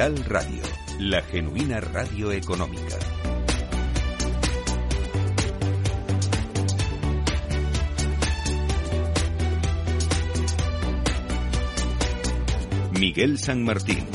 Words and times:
Radio, 0.00 0.62
la 0.98 1.20
genuina 1.20 1.78
radio 1.78 2.32
económica. 2.32 2.96
Miguel 12.98 13.38
San 13.38 13.62
Martín. 13.62 14.06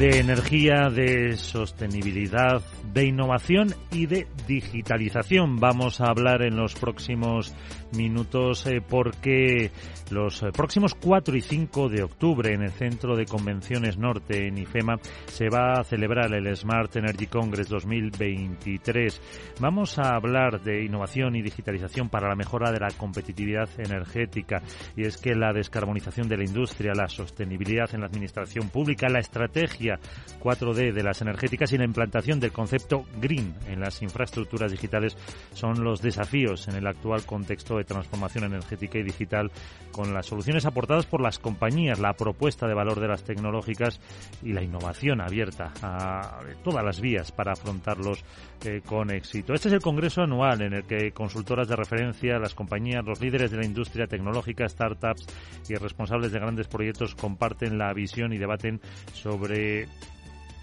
De 0.00 0.18
energía, 0.18 0.90
de 0.90 1.36
sostenibilidad, 1.36 2.60
de 2.94 3.06
innovación 3.06 3.74
y 3.90 4.06
de 4.06 4.28
digitalización. 4.46 5.56
Vamos 5.56 6.00
a 6.00 6.06
hablar 6.06 6.42
en 6.42 6.56
los 6.56 6.74
próximos 6.74 7.52
minutos 7.96 8.66
eh, 8.66 8.80
porque 8.80 9.72
los 10.10 10.42
eh, 10.42 10.50
próximos 10.52 10.94
4 10.94 11.36
y 11.36 11.40
5 11.40 11.88
de 11.88 12.04
octubre 12.04 12.54
en 12.54 12.62
el 12.62 12.70
Centro 12.70 13.16
de 13.16 13.26
Convenciones 13.26 13.98
Norte 13.98 14.46
en 14.46 14.58
IFEMA 14.58 14.96
se 15.26 15.48
va 15.48 15.80
a 15.80 15.84
celebrar 15.84 16.32
el 16.34 16.56
Smart 16.56 16.94
Energy 16.94 17.26
Congress 17.26 17.68
2023. 17.68 19.20
Vamos 19.60 19.98
a 19.98 20.14
hablar 20.14 20.62
de 20.62 20.84
innovación 20.84 21.34
y 21.34 21.42
digitalización 21.42 22.08
para 22.08 22.28
la 22.28 22.36
mejora 22.36 22.70
de 22.70 22.78
la 22.78 22.90
competitividad 22.96 23.68
energética 23.78 24.62
y 24.96 25.04
es 25.06 25.16
que 25.16 25.34
la 25.34 25.52
descarbonización 25.52 26.28
de 26.28 26.36
la 26.36 26.44
industria, 26.44 26.92
la 26.94 27.08
sostenibilidad 27.08 27.92
en 27.92 28.00
la 28.00 28.06
administración 28.06 28.68
pública, 28.68 29.08
la 29.08 29.18
estrategia 29.20 29.98
4D 30.40 30.92
de 30.92 31.02
las 31.02 31.22
energéticas 31.22 31.72
y 31.72 31.78
la 31.78 31.84
implantación 31.84 32.38
del 32.38 32.52
concepto 32.52 32.83
green 33.20 33.54
en 33.66 33.80
las 33.80 34.02
infraestructuras 34.02 34.70
digitales 34.70 35.16
son 35.52 35.84
los 35.84 36.02
desafíos 36.02 36.68
en 36.68 36.76
el 36.76 36.86
actual 36.86 37.24
contexto 37.24 37.76
de 37.76 37.84
transformación 37.84 38.44
energética 38.44 38.98
y 38.98 39.02
digital 39.02 39.50
con 39.92 40.12
las 40.12 40.26
soluciones 40.26 40.66
aportadas 40.66 41.06
por 41.06 41.20
las 41.20 41.38
compañías, 41.38 41.98
la 41.98 42.14
propuesta 42.14 42.66
de 42.66 42.74
valor 42.74 43.00
de 43.00 43.08
las 43.08 43.22
tecnológicas 43.22 44.00
y 44.42 44.52
la 44.52 44.62
innovación 44.62 45.20
abierta 45.20 45.72
a 45.82 46.40
todas 46.62 46.84
las 46.84 47.00
vías 47.00 47.32
para 47.32 47.52
afrontarlos 47.52 48.24
eh, 48.64 48.82
con 48.84 49.10
éxito. 49.10 49.54
Este 49.54 49.68
es 49.68 49.74
el 49.74 49.80
Congreso 49.80 50.22
anual 50.22 50.62
en 50.62 50.74
el 50.74 50.84
que 50.84 51.12
consultoras 51.12 51.68
de 51.68 51.76
referencia, 51.76 52.38
las 52.38 52.54
compañías, 52.54 53.04
los 53.04 53.20
líderes 53.20 53.50
de 53.50 53.58
la 53.58 53.64
industria 53.64 54.06
tecnológica, 54.06 54.68
startups 54.68 55.26
y 55.68 55.74
responsables 55.74 56.32
de 56.32 56.40
grandes 56.40 56.68
proyectos 56.68 57.14
comparten 57.14 57.78
la 57.78 57.92
visión 57.92 58.32
y 58.32 58.38
debaten 58.38 58.80
sobre 59.12 59.88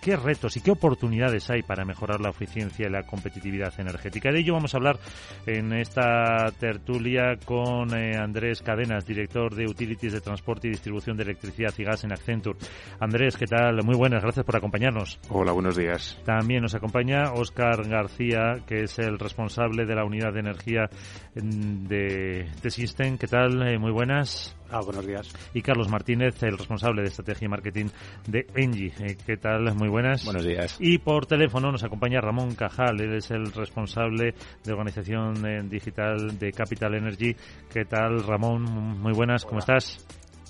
qué 0.01 0.15
retos 0.15 0.57
y 0.57 0.61
qué 0.61 0.71
oportunidades 0.71 1.49
hay 1.49 1.61
para 1.61 1.85
mejorar 1.85 2.19
la 2.19 2.29
eficiencia 2.29 2.87
y 2.87 2.91
la 2.91 3.03
competitividad 3.03 3.73
energética. 3.79 4.31
De 4.31 4.39
ello 4.39 4.53
vamos 4.53 4.73
a 4.73 4.77
hablar 4.77 4.99
en 5.45 5.73
esta 5.73 6.51
tertulia 6.59 7.37
con 7.45 7.95
eh, 7.95 8.17
Andrés 8.17 8.61
Cadenas, 8.61 9.05
director 9.05 9.53
de 9.53 9.65
Utilities 9.65 10.13
de 10.13 10.21
Transporte 10.21 10.67
y 10.67 10.71
Distribución 10.71 11.15
de 11.15 11.23
Electricidad 11.23 11.73
y 11.77 11.83
Gas 11.83 12.03
en 12.03 12.11
Accenture. 12.11 12.57
Andrés, 12.99 13.37
¿qué 13.37 13.45
tal? 13.45 13.83
Muy 13.83 13.95
buenas, 13.95 14.23
gracias 14.23 14.45
por 14.45 14.57
acompañarnos. 14.57 15.19
Hola, 15.29 15.51
buenos 15.51 15.77
días. 15.77 16.19
También 16.25 16.61
nos 16.61 16.73
acompaña 16.73 17.33
Óscar 17.33 17.87
García, 17.87 18.55
que 18.65 18.83
es 18.83 18.97
el 18.99 19.19
responsable 19.19 19.85
de 19.85 19.95
la 19.95 20.03
unidad 20.03 20.33
de 20.33 20.39
energía 20.39 20.89
mm, 21.35 21.87
de, 21.87 22.49
de 22.61 22.69
System. 22.69 23.17
¿Qué 23.17 23.27
tal? 23.27 23.61
Eh, 23.67 23.77
muy 23.77 23.91
buenas. 23.91 24.55
Ah, 24.71 24.79
buenos 24.85 25.05
días. 25.05 25.29
Y 25.53 25.61
Carlos 25.61 25.89
Martínez, 25.89 26.41
el 26.43 26.57
responsable 26.57 27.01
de 27.01 27.09
estrategia 27.09 27.45
y 27.45 27.49
marketing 27.49 27.85
de 28.25 28.47
Engie. 28.55 28.93
Eh, 29.01 29.17
¿Qué 29.25 29.35
tal? 29.35 29.75
Muy 29.75 29.89
buenas. 29.89 30.23
Buenos 30.23 30.45
días. 30.45 30.77
Y 30.79 30.97
por 30.99 31.25
teléfono 31.25 31.73
nos 31.73 31.83
acompaña 31.83 32.21
Ramón 32.21 32.55
Cajal, 32.55 33.01
él 33.01 33.15
es 33.15 33.29
el 33.31 33.51
responsable 33.51 34.33
de 34.63 34.71
organización 34.71 35.45
eh, 35.45 35.61
digital 35.63 36.39
de 36.39 36.53
Capital 36.53 36.95
Energy. 36.95 37.35
¿Qué 37.69 37.83
tal, 37.83 38.23
Ramón? 38.23 38.63
Muy 38.63 39.11
buenas, 39.11 39.43
¿cómo 39.43 39.59
estás? 39.59 40.05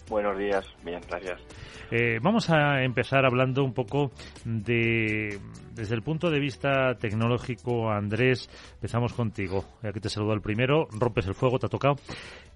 Buenos 0.07 0.37
días, 0.37 0.67
bien, 0.83 0.99
gracias. 1.07 1.41
Eh, 1.89 2.19
vamos 2.21 2.49
a 2.49 2.83
empezar 2.83 3.25
hablando 3.25 3.63
un 3.63 3.73
poco 3.73 4.11
de, 4.45 5.39
desde 5.73 5.95
el 5.95 6.03
punto 6.03 6.29
de 6.29 6.39
vista 6.39 6.95
tecnológico, 6.99 7.89
Andrés, 7.89 8.49
empezamos 8.73 9.13
contigo. 9.13 9.65
Aquí 9.81 9.99
te 9.99 10.09
saludo 10.09 10.33
al 10.33 10.41
primero, 10.41 10.87
rompes 10.91 11.27
el 11.27 11.33
fuego, 11.33 11.57
te 11.59 11.65
ha 11.65 11.69
tocado. 11.69 11.95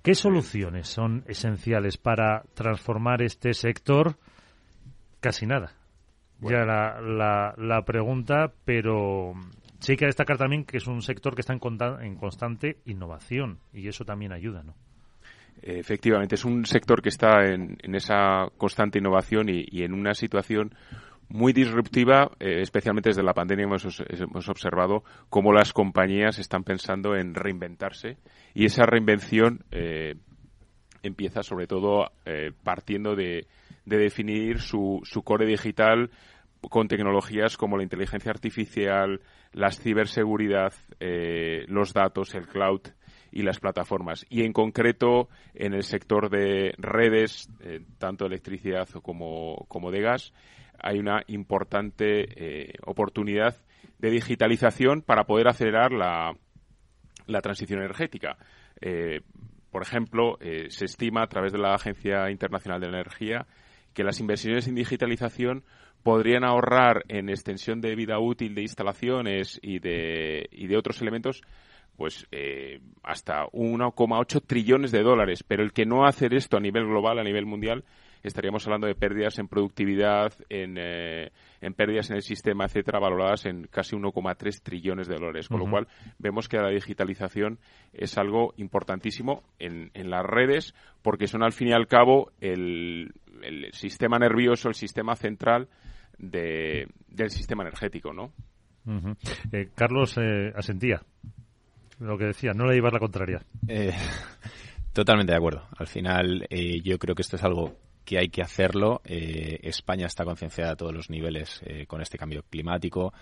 ¿Qué 0.05 0.13
soluciones 0.13 0.87
son 0.87 1.23
esenciales 1.25 1.97
para 1.97 2.43
transformar 2.53 3.23
este 3.23 3.55
sector? 3.55 4.17
Casi 5.19 5.47
nada. 5.47 5.73
Ya 6.41 6.63
la, 6.63 7.01
la, 7.01 7.55
la, 7.57 7.81
pregunta, 7.85 8.53
pero 8.65 9.33
sí 9.79 9.93
hay 9.93 9.97
que 9.97 10.05
destacar 10.05 10.37
también 10.37 10.63
que 10.63 10.77
es 10.77 10.85
un 10.85 11.01
sector 11.01 11.33
que 11.33 11.41
está 11.41 11.53
en, 11.53 11.59
en 12.03 12.15
constante 12.17 12.77
innovación 12.85 13.57
y 13.73 13.87
eso 13.87 14.05
también 14.05 14.31
ayuda, 14.31 14.61
¿no? 14.61 14.75
Efectivamente, 15.63 16.35
es 16.35 16.45
un 16.45 16.67
sector 16.67 17.01
que 17.01 17.09
está 17.09 17.43
en, 17.45 17.75
en 17.81 17.95
esa 17.95 18.49
constante 18.57 18.99
innovación 18.99 19.49
y, 19.49 19.65
y, 19.71 19.81
en 19.81 19.95
una 19.95 20.13
situación 20.13 20.75
muy 21.29 21.53
disruptiva, 21.53 22.31
eh, 22.39 22.61
especialmente 22.61 23.09
desde 23.09 23.23
la 23.23 23.33
pandemia 23.33 23.65
hemos, 23.65 24.03
hemos, 24.09 24.49
observado 24.49 25.03
cómo 25.29 25.53
las 25.53 25.73
compañías 25.73 26.39
están 26.39 26.63
pensando 26.63 27.15
en 27.15 27.33
reinventarse 27.33 28.17
y 28.53 28.65
esa 28.65 28.85
reinvención 28.85 29.63
eh, 29.71 30.15
empieza 31.03 31.43
sobre 31.43 31.67
todo 31.67 32.11
eh, 32.25 32.51
partiendo 32.63 33.15
de, 33.15 33.47
de 33.85 33.97
definir 33.97 34.59
su, 34.59 35.01
su, 35.03 35.23
core 35.23 35.45
digital 35.45 36.11
con 36.69 36.87
tecnologías 36.87 37.57
como 37.57 37.77
la 37.77 37.83
inteligencia 37.83 38.31
artificial, 38.31 39.21
la 39.51 39.71
ciberseguridad, 39.71 40.73
los 41.67 41.93
datos, 41.93 42.33
el 42.33 42.47
cloud 42.47 42.81
y 43.31 43.43
las 43.43 43.59
plataformas. 43.59 44.25
Y 44.29 44.41
en 44.41 44.51
concreto 44.51 45.29
en 45.53 45.75
el 45.75 45.83
sector 45.83 46.31
de 46.31 46.73
redes, 46.79 47.49
tanto 47.99 48.25
electricidad 48.25 48.89
como, 49.03 49.65
como 49.67 49.91
de 49.91 50.01
gas, 50.01 50.33
hay 50.79 50.99
una 50.99 51.23
importante 51.27 52.25
eh, 52.35 52.73
oportunidad 52.85 53.55
de 53.99 54.09
digitalización 54.09 55.01
para 55.01 55.25
poder 55.25 55.47
acelerar 55.47 55.91
la, 55.91 56.33
la 57.27 57.41
transición 57.41 57.79
energética. 57.79 58.37
Eh, 58.81 59.21
por 59.71 59.81
ejemplo, 59.81 60.37
se 60.69 60.85
estima 60.85 61.23
a 61.23 61.27
través 61.27 61.51
de 61.51 61.59
la 61.59 61.73
Agencia 61.73 62.31
Internacional 62.31 62.79
de 62.79 62.87
Energía 62.87 63.45
que 63.93 64.05
las 64.05 64.21
inversiones 64.21 64.69
en 64.69 64.75
digitalización 64.75 65.65
podrían 66.01 66.45
ahorrar 66.45 67.03
en 67.09 67.27
extensión 67.27 67.81
de 67.81 67.93
vida 67.93 68.17
útil 68.19 68.55
de 68.55 68.61
instalaciones 68.61 69.59
y 69.61 69.79
de 69.79 70.77
otros 70.77 71.01
elementos 71.01 71.41
pues 71.95 72.27
eh, 72.31 72.79
hasta 73.03 73.45
1,8 73.47 74.41
trillones 74.45 74.91
de 74.91 75.03
dólares. 75.03 75.43
Pero 75.43 75.63
el 75.63 75.73
que 75.73 75.85
no 75.85 76.05
hacer 76.05 76.33
esto 76.33 76.57
a 76.57 76.59
nivel 76.59 76.85
global, 76.85 77.19
a 77.19 77.23
nivel 77.23 77.45
mundial, 77.45 77.83
estaríamos 78.23 78.65
hablando 78.65 78.87
de 78.87 78.95
pérdidas 78.95 79.37
en 79.39 79.47
productividad, 79.47 80.33
en, 80.49 80.77
eh, 80.79 81.31
en 81.61 81.73
pérdidas 81.73 82.09
en 82.09 82.17
el 82.17 82.23
sistema, 82.23 82.65
etcétera, 82.65 82.99
valoradas 82.99 83.45
en 83.45 83.67
casi 83.67 83.95
1,3 83.95 84.61
trillones 84.61 85.07
de 85.07 85.15
dólares. 85.15 85.47
Con 85.47 85.59
lo 85.59 85.69
cual, 85.69 85.87
vemos 86.17 86.49
que 86.49 86.57
la 86.57 86.69
digitalización 86.69 87.59
es 87.93 88.17
algo 88.17 88.53
importantísimo 88.57 89.43
en, 89.59 89.91
en 89.93 90.09
las 90.09 90.25
redes, 90.25 90.73
porque 91.01 91.27
son 91.27 91.43
al 91.43 91.53
fin 91.53 91.69
y 91.69 91.73
al 91.73 91.87
cabo 91.87 92.31
el, 92.41 93.13
el 93.43 93.71
sistema 93.73 94.17
nervioso, 94.17 94.69
el 94.69 94.75
sistema 94.75 95.15
central 95.15 95.69
de, 96.17 96.87
del 97.07 97.29
sistema 97.29 97.63
energético, 97.63 98.13
¿no? 98.13 98.33
eh, 99.51 99.69
Carlos 99.75 100.15
eh, 100.17 100.51
asentía 100.55 101.01
lo 101.99 102.17
que 102.17 102.25
decía, 102.25 102.53
no 102.53 102.65
le 102.65 102.75
llevar 102.75 102.93
la 102.93 102.99
contraria. 102.99 103.41
Eh, 103.67 103.93
totalmente 104.93 105.31
de 105.31 105.37
acuerdo. 105.37 105.67
Al 105.77 105.87
final, 105.87 106.45
eh, 106.49 106.81
yo 106.81 106.97
creo 106.97 107.15
que 107.15 107.21
esto 107.21 107.35
es 107.35 107.43
algo 107.43 107.75
que 108.03 108.17
hay 108.19 108.29
que 108.29 108.41
hacerlo. 108.41 109.01
Eh, 109.03 109.59
España 109.63 110.05
está 110.05 110.25
concienciada 110.25 110.73
a 110.73 110.75
todos 110.75 110.93
los 110.93 111.09
niveles 111.09 111.61
con 111.87 112.01
este 112.01 112.17
cambio 112.17 112.43
climático. 112.49 113.13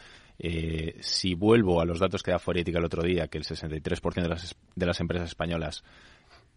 Si 1.00 1.36
vuelvo 1.36 1.80
a 1.80 1.86
los 1.86 2.00
datos 2.00 2.22
que 2.22 2.32
da 2.32 2.40
Forética 2.40 2.80
el 2.80 2.86
otro 2.86 3.02
día, 3.02 3.28
que 3.28 3.38
el 3.38 3.46
63% 3.46 4.22
de 4.22 4.28
las, 4.28 4.56
de 4.76 4.86
las 4.86 5.00
empresas 5.00 5.30
españolas 5.30 5.84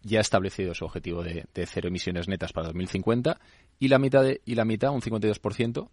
ya 0.03 0.17
ha 0.17 0.21
establecido 0.21 0.73
su 0.73 0.85
objetivo 0.85 1.23
de, 1.23 1.45
de, 1.53 1.65
cero 1.65 1.87
emisiones 1.87 2.27
netas 2.27 2.51
para 2.53 2.67
2050 2.67 3.39
y 3.79 3.87
la 3.87 3.99
mitad, 3.99 4.23
de, 4.23 4.41
y 4.45 4.55
la 4.55 4.65
mitad 4.65 4.91
un 4.91 5.01
52%, 5.01 5.89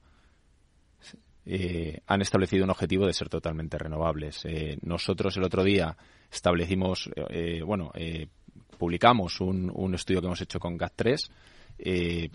eh, 1.47 2.01
han 2.07 2.23
establecido 2.23 2.65
un 2.65 2.71
objetivo 2.71 3.07
de 3.07 3.13
ser 3.13 3.29
totalmente 3.29 3.79
renovables. 3.79 4.45
Eh, 4.45 4.79
nosotros 4.83 5.37
el 5.37 5.45
otro 5.45 5.63
día 5.63 5.97
establecimos, 6.31 7.11
eh, 7.31 7.63
bueno, 7.65 7.93
publicamos 8.79 9.41
un, 9.41 9.71
un, 9.75 9.95
estudio 9.95 10.21
que 10.21 10.27
hemos 10.27 10.41
hecho 10.41 10.59
con 10.59 10.79
GAT3, 10.79 12.31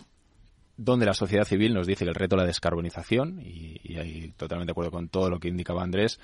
donde 0.77 1.05
la 1.05 1.13
sociedad 1.13 1.43
civil 1.43 1.73
nos 1.73 1.85
dice 1.85 2.05
que 2.05 2.09
el 2.09 2.15
reto 2.15 2.35
de 2.35 2.43
la 2.43 2.47
descarbonización, 2.47 3.41
y, 3.41 3.79
y 3.83 3.97
ahí 3.97 4.33
totalmente 4.37 4.69
de 4.69 4.71
acuerdo 4.71 4.91
con 4.91 5.09
todo 5.09 5.29
lo 5.29 5.39
que 5.39 5.49
indicaba 5.49 5.83
Andrés, 5.83 6.19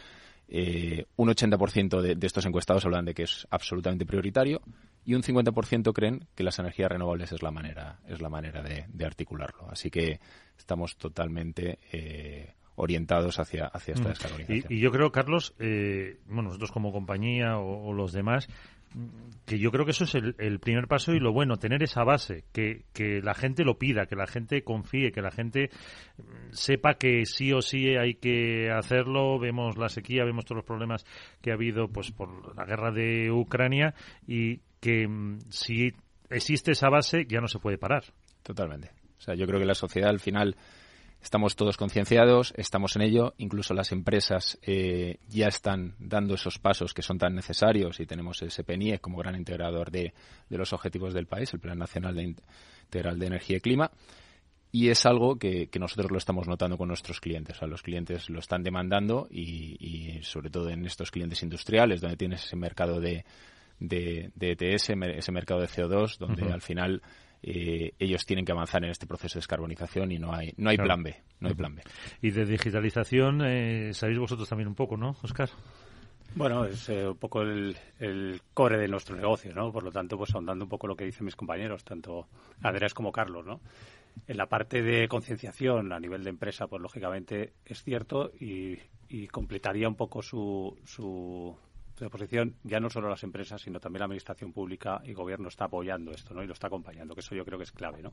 un 0.48 1.30
80% 1.30 2.02
de, 2.02 2.16
de 2.16 2.28
estos 2.28 2.46
encuestados 2.46 2.86
hablan 2.86 3.06
de 3.06 3.14
que 3.14 3.24
es 3.24 3.46
absolutamente 3.50 4.06
prioritario 4.06 4.62
y 5.06 5.14
un 5.14 5.22
50% 5.22 5.94
creen 5.94 6.28
que 6.36 6.44
las 6.44 6.58
energías 6.58 6.90
renovables 6.90 7.32
es 7.32 7.44
la 7.44 7.52
manera, 7.52 8.00
es 8.08 8.22
la 8.22 8.30
manera 8.30 8.64
de, 8.64 9.06
articularlo. 9.06 9.70
Así 9.70 9.92
que 9.92 10.20
estamos 10.58 10.98
totalmente 10.98 11.78
eh, 11.92 12.54
orientados 12.76 13.40
hacia, 13.40 13.66
hacia 13.68 13.94
esta 13.94 14.10
descarbonización. 14.10 14.66
Y, 14.70 14.76
y, 14.76 14.80
yo 14.80 14.92
creo, 14.92 15.12
Carlos, 15.12 15.56
eh, 15.60 16.18
bueno, 16.28 16.44
nosotros 16.44 16.72
como 16.72 16.92
compañía 16.92 17.58
o, 17.58 17.90
o 17.90 17.94
los 17.94 18.12
demás, 18.12 18.48
que 19.46 19.60
yo 19.60 19.72
creo 19.72 19.86
que 19.86 19.92
eso 19.92 20.06
es 20.06 20.16
el, 20.16 20.60
primer 20.60 20.88
paso 20.88 21.14
y 21.14 21.20
lo 21.20 21.32
bueno, 21.32 21.58
tener 21.58 21.84
esa 21.84 22.04
base, 22.04 22.46
que, 22.52 22.86
que 22.94 23.22
la 23.22 23.34
gente 23.34 23.64
lo 23.64 23.78
pida, 23.78 24.06
que 24.08 24.16
la 24.16 24.26
gente 24.26 24.64
confíe, 24.64 25.12
que 25.12 25.22
la 25.22 25.32
gente 25.32 25.70
mm, 26.18 26.52
sepa 26.52 26.96
que 26.96 27.26
sí 27.26 27.52
o 27.52 27.62
sí 27.62 27.96
hay 27.96 28.16
que 28.16 28.72
hacerlo. 28.72 29.38
Vemos 29.38 29.78
la 29.78 29.90
sequía, 29.90 30.24
vemos 30.24 30.46
todos 30.46 30.58
los 30.58 30.66
problemas 30.66 31.06
que 31.42 31.52
ha 31.52 31.56
habido 31.56 31.90
pues 31.90 32.12
por 32.12 32.56
la 32.56 32.66
guerra 32.66 32.92
de 32.92 33.30
Ucrania 33.32 33.94
y 34.28 34.62
que 34.80 35.08
mm, 35.08 35.40
si 35.50 35.94
existe 36.30 36.72
esa 36.72 36.90
base 36.90 37.26
ya 37.28 37.42
no 37.42 37.48
se 37.48 37.60
puede 37.60 37.78
parar. 37.78 38.06
Totalmente. 38.42 38.92
O 39.18 39.22
sea, 39.22 39.36
yo 39.36 39.46
creo 39.46 39.60
que 39.60 39.66
la 39.66 39.76
sociedad 39.76 40.10
al 40.10 40.20
final 40.20 40.56
Estamos 41.22 41.56
todos 41.56 41.76
concienciados, 41.76 42.54
estamos 42.56 42.96
en 42.96 43.02
ello, 43.02 43.34
incluso 43.38 43.74
las 43.74 43.92
empresas 43.92 44.60
eh, 44.62 45.18
ya 45.28 45.48
están 45.48 45.96
dando 45.98 46.36
esos 46.36 46.60
pasos 46.60 46.94
que 46.94 47.02
son 47.02 47.18
tan 47.18 47.34
necesarios 47.34 48.00
y 48.00 48.06
tenemos 48.06 48.42
ese 48.44 48.64
PNIE 48.64 49.00
como 49.00 49.18
gran 49.18 49.36
integrador 49.36 49.90
de, 49.90 50.14
los 50.50 50.72
objetivos 50.72 51.14
del 51.14 51.26
país, 51.26 51.52
el 51.54 51.60
Plan 51.60 51.80
Nacional 51.80 52.16
de 52.16 52.36
Integral 52.86 53.18
de 53.18 53.26
Energía 53.26 53.58
y 53.58 53.62
Clima. 53.62 53.92
Y 54.72 54.90
es 54.90 55.06
algo 55.06 55.38
que, 55.40 55.70
nosotros 55.80 56.12
lo 56.12 56.18
estamos 56.18 56.48
notando 56.48 56.78
con 56.78 56.90
nuestros 56.90 57.22
clientes. 57.22 57.56
O 57.56 57.60
sea, 57.60 57.68
los 57.68 57.82
clientes 57.82 58.30
lo 58.30 58.40
están 58.40 58.62
demandando 58.62 59.28
y, 59.32 60.20
sobre 60.22 60.50
todo 60.50 60.70
en 60.70 60.86
estos 60.86 61.12
clientes 61.12 61.42
industriales, 61.42 62.02
donde 62.02 62.18
tienes 62.18 62.44
ese 62.44 62.56
mercado 62.56 63.00
de, 63.00 63.26
de, 63.80 64.32
ETS, 64.38 64.90
e 64.90 65.18
ese 65.18 65.32
mercado 65.32 65.62
de 65.62 65.68
CO2, 65.68 66.18
donde 66.18 66.52
al 66.52 66.62
final 66.62 67.02
eh, 67.48 67.94
ellos 68.00 68.26
tienen 68.26 68.44
que 68.44 68.52
avanzar 68.52 68.84
en 68.84 68.90
este 68.90 69.06
proceso 69.06 69.36
de 69.36 69.42
descarbonización 69.42 70.12
y 70.12 70.18
no 70.18 70.34
hay 70.34 70.52
no 70.58 70.72
hay 70.72 70.78
plan 70.78 71.04
B 71.04 71.16
no 71.40 71.50
hay 71.50 71.54
plan 71.54 71.76
B 71.76 71.84
y 72.22 72.32
de 72.32 72.44
digitalización 72.44 73.42
eh, 73.46 73.94
sabéis 73.94 74.18
vosotros 74.18 74.50
también 74.50 74.68
un 74.68 74.74
poco 74.74 74.98
no 74.98 75.16
Oscar 75.22 75.50
bueno, 76.36 76.66
es 76.66 76.90
eh, 76.90 77.08
un 77.08 77.16
poco 77.16 77.44
el, 77.44 77.78
core 78.54 78.78
de 78.78 78.90
nuestro 78.90 79.16
negocio, 79.16 79.54
¿no? 79.54 79.72
Por 79.72 79.84
lo 79.84 79.92
tanto, 79.92 80.18
pues 80.18 80.36
ahondando 80.36 80.66
un 80.66 80.70
poco 80.70 80.86
lo 80.86 80.94
que 80.94 81.06
dicen 81.06 81.24
mis 81.24 81.36
compañeros, 81.38 81.86
tanto 81.86 82.28
Andrés 82.62 82.94
como 82.94 83.14
Carlos, 83.14 83.46
¿no? 83.46 83.62
En 84.28 84.36
la 84.36 84.48
parte 84.48 84.82
de 84.82 85.08
concienciación 85.08 85.94
a 85.94 86.00
nivel 86.00 86.26
de 86.26 86.32
empresa, 86.32 86.68
pues 86.68 86.82
lógicamente 86.82 87.54
es 87.66 87.82
cierto 87.84 88.34
y, 88.38 88.78
y 89.08 89.28
completaría 89.28 89.88
un 89.88 89.96
poco 89.96 90.22
su, 90.22 90.78
su, 90.84 91.56
de 92.04 92.10
posición 92.10 92.56
ya 92.64 92.80
no 92.80 92.90
solo 92.90 93.10
las 93.10 93.24
empresas, 93.24 93.62
sino 93.62 93.80
también 93.80 94.00
la 94.00 94.06
administración 94.06 94.52
pública 94.52 95.02
y 95.06 95.14
gobierno 95.14 95.48
está 95.48 95.66
apoyando 95.66 96.12
esto, 96.12 96.34
¿no? 96.34 96.44
Y 96.44 96.48
lo 96.48 96.54
está 96.54 96.68
acompañando, 96.68 97.14
que 97.14 97.22
eso 97.22 97.36
yo 97.36 97.46
creo 97.46 97.58
que 97.58 97.64
es 97.64 97.72
clave, 97.72 98.02
¿no? 98.02 98.12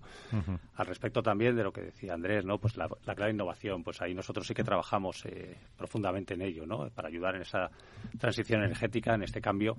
Al 0.77 0.87
respecto 0.87 1.23
también 1.23 1.57
de 1.57 1.65
lo 1.65 1.73
que 1.73 1.83
decía 1.83 2.15
Andrés, 2.15 2.45
¿no? 2.45 2.59
Pues 2.59 2.77
la, 2.77 2.89
clave 2.89 3.33
innovación, 3.33 3.83
pues 3.83 4.01
ahí 4.01 4.15
nosotros 4.15 4.47
sí 4.47 4.55
que 4.55 4.63
trabajamos 4.63 5.25
eh, 5.27 5.57
profundamente 5.77 6.35
en 6.35 6.43
ello, 6.43 6.65
¿no? 6.65 6.89
Para 6.91 7.09
ayudar 7.09 7.35
en 7.35 7.43
esa 7.43 7.71
transición 8.19 8.63
energética, 8.63 9.15
en 9.15 9.25
este 9.25 9.41
cambio 9.41 9.77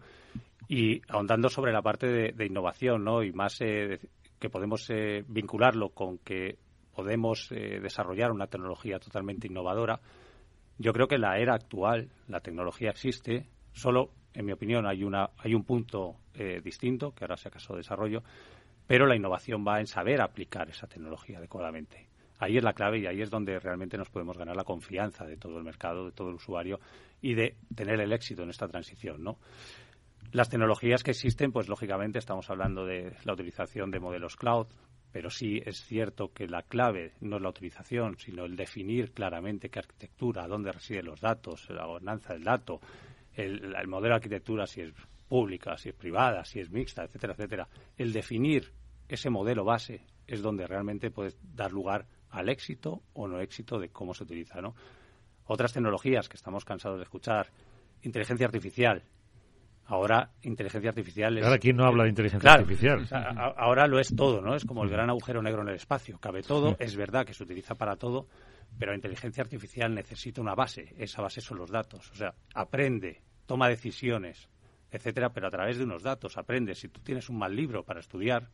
y 0.67 1.01
ahondando 1.09 1.49
sobre 1.49 1.71
la 1.71 1.81
parte 1.81 2.33
de, 2.33 2.45
innovación, 2.45 3.03
¿no? 3.03 3.23
Y 3.23 3.31
más 3.31 3.61
eh, 3.61 3.99
que 4.39 4.49
podemos 4.49 4.89
eh, 4.89 5.23
vincularlo 5.27 5.89
con 5.89 6.17
que 6.17 6.57
podemos 6.93 7.49
desarrollar 7.49 8.31
una 8.31 8.45
tecnología 8.45 8.99
totalmente 8.99 9.47
innovadora. 9.47 9.99
Yo 10.77 10.93
creo 10.93 11.07
que 11.07 11.15
en 11.15 11.21
la 11.21 11.39
era 11.39 11.55
actual 11.55 12.11
la 12.27 12.39
tecnología 12.39 12.91
existe, 12.91 13.47
Solo, 13.73 14.11
en 14.33 14.45
mi 14.45 14.51
opinión, 14.51 14.85
hay, 14.85 15.03
una, 15.03 15.31
hay 15.37 15.53
un 15.53 15.63
punto 15.63 16.15
eh, 16.33 16.61
distinto, 16.63 17.13
que 17.13 17.25
ahora 17.25 17.37
se 17.37 17.49
acaso 17.49 17.75
desarrollo, 17.75 18.23
pero 18.87 19.05
la 19.05 19.15
innovación 19.15 19.65
va 19.67 19.79
en 19.79 19.87
saber 19.87 20.21
aplicar 20.21 20.69
esa 20.69 20.87
tecnología 20.87 21.37
adecuadamente. 21.39 22.07
Ahí 22.39 22.57
es 22.57 22.63
la 22.63 22.73
clave 22.73 22.99
y 22.99 23.05
ahí 23.05 23.21
es 23.21 23.29
donde 23.29 23.59
realmente 23.59 23.97
nos 23.97 24.09
podemos 24.09 24.37
ganar 24.37 24.55
la 24.55 24.63
confianza 24.63 25.25
de 25.25 25.37
todo 25.37 25.57
el 25.57 25.63
mercado, 25.63 26.05
de 26.05 26.11
todo 26.11 26.29
el 26.29 26.35
usuario 26.35 26.79
y 27.21 27.35
de 27.35 27.55
tener 27.73 28.01
el 28.01 28.11
éxito 28.11 28.43
en 28.43 28.49
esta 28.49 28.67
transición, 28.67 29.23
¿no? 29.23 29.37
Las 30.31 30.49
tecnologías 30.49 31.03
que 31.03 31.11
existen, 31.11 31.51
pues 31.51 31.69
lógicamente 31.69 32.17
estamos 32.19 32.49
hablando 32.49 32.85
de 32.85 33.15
la 33.23 33.33
utilización 33.33 33.91
de 33.91 33.99
modelos 33.99 34.35
cloud, 34.35 34.67
pero 35.11 35.29
sí 35.29 35.61
es 35.63 35.85
cierto 35.85 36.33
que 36.33 36.47
la 36.47 36.63
clave 36.63 37.13
no 37.21 37.35
es 37.35 37.41
la 37.43 37.49
utilización, 37.49 38.17
sino 38.17 38.45
el 38.45 38.55
definir 38.55 39.11
claramente 39.11 39.69
qué 39.69 39.79
arquitectura, 39.79 40.47
dónde 40.47 40.71
residen 40.71 41.05
los 41.05 41.21
datos, 41.21 41.69
la 41.69 41.85
gobernanza 41.85 42.33
del 42.33 42.43
dato, 42.43 42.81
el, 43.35 43.87
modelo 43.87 44.13
de 44.13 44.15
arquitectura, 44.15 44.67
si 44.67 44.81
es 44.81 44.93
pública, 45.27 45.77
si 45.77 45.89
es 45.89 45.95
privada, 45.95 46.45
si 46.45 46.59
es 46.59 46.69
mixta, 46.69 47.03
etcétera, 47.03 47.33
etcétera, 47.33 47.67
el 47.97 48.13
definir 48.13 48.71
ese 49.07 49.29
modelo 49.29 49.63
base 49.63 50.05
es 50.27 50.41
donde 50.41 50.67
realmente 50.67 51.11
puede 51.11 51.33
dar 51.41 51.71
lugar 51.71 52.05
al 52.29 52.49
éxito 52.49 53.01
o 53.13 53.27
no 53.27 53.39
éxito 53.39 53.79
de 53.79 53.89
cómo 53.89 54.13
se 54.13 54.23
utiliza, 54.23 54.61
¿no? 54.61 54.75
Otras 55.45 55.73
tecnologías 55.73 56.29
que 56.29 56.37
estamos 56.37 56.63
cansados 56.63 56.97
de 56.97 57.03
escuchar, 57.03 57.47
inteligencia 58.01 58.45
artificial. 58.45 59.03
Ahora, 59.85 60.31
inteligencia 60.43 60.89
artificial 60.89 61.37
es... 61.37 61.45
Ahora, 61.45 61.57
¿quién 61.57 61.75
no 61.75 61.85
habla 61.85 62.03
de 62.03 62.09
inteligencia 62.09 62.53
artificial? 62.53 63.05
ahora 63.57 63.85
lo 63.85 63.99
es 63.99 64.15
todo, 64.15 64.41
¿no? 64.41 64.55
Es 64.55 64.65
como 64.65 64.83
el 64.83 64.89
gran 64.89 65.09
agujero 65.09 65.41
negro 65.41 65.61
en 65.61 65.69
el 65.69 65.75
espacio. 65.75 66.17
Cabe 66.19 66.41
todo, 66.41 66.77
es 66.79 66.95
verdad 66.95 67.25
que 67.25 67.33
se 67.33 67.43
utiliza 67.43 67.75
para 67.75 67.97
todo, 67.97 68.27
pero 68.77 68.91
la 68.91 68.95
inteligencia 68.95 69.43
artificial 69.43 69.93
necesita 69.93 70.41
una 70.41 70.55
base. 70.55 70.93
Esa 70.97 71.21
base 71.21 71.41
son 71.41 71.57
los 71.57 71.69
datos. 71.69 72.09
O 72.11 72.15
sea, 72.15 72.33
aprende, 72.55 73.21
toma 73.45 73.67
decisiones, 73.67 74.47
etcétera, 74.89 75.33
pero 75.33 75.47
a 75.47 75.51
través 75.51 75.77
de 75.77 75.83
unos 75.83 76.01
datos. 76.01 76.37
Aprende. 76.37 76.75
Si 76.75 76.87
tú 76.87 77.01
tienes 77.01 77.29
un 77.29 77.37
mal 77.37 77.53
libro 77.53 77.83
para 77.83 77.99
estudiar, 77.99 78.49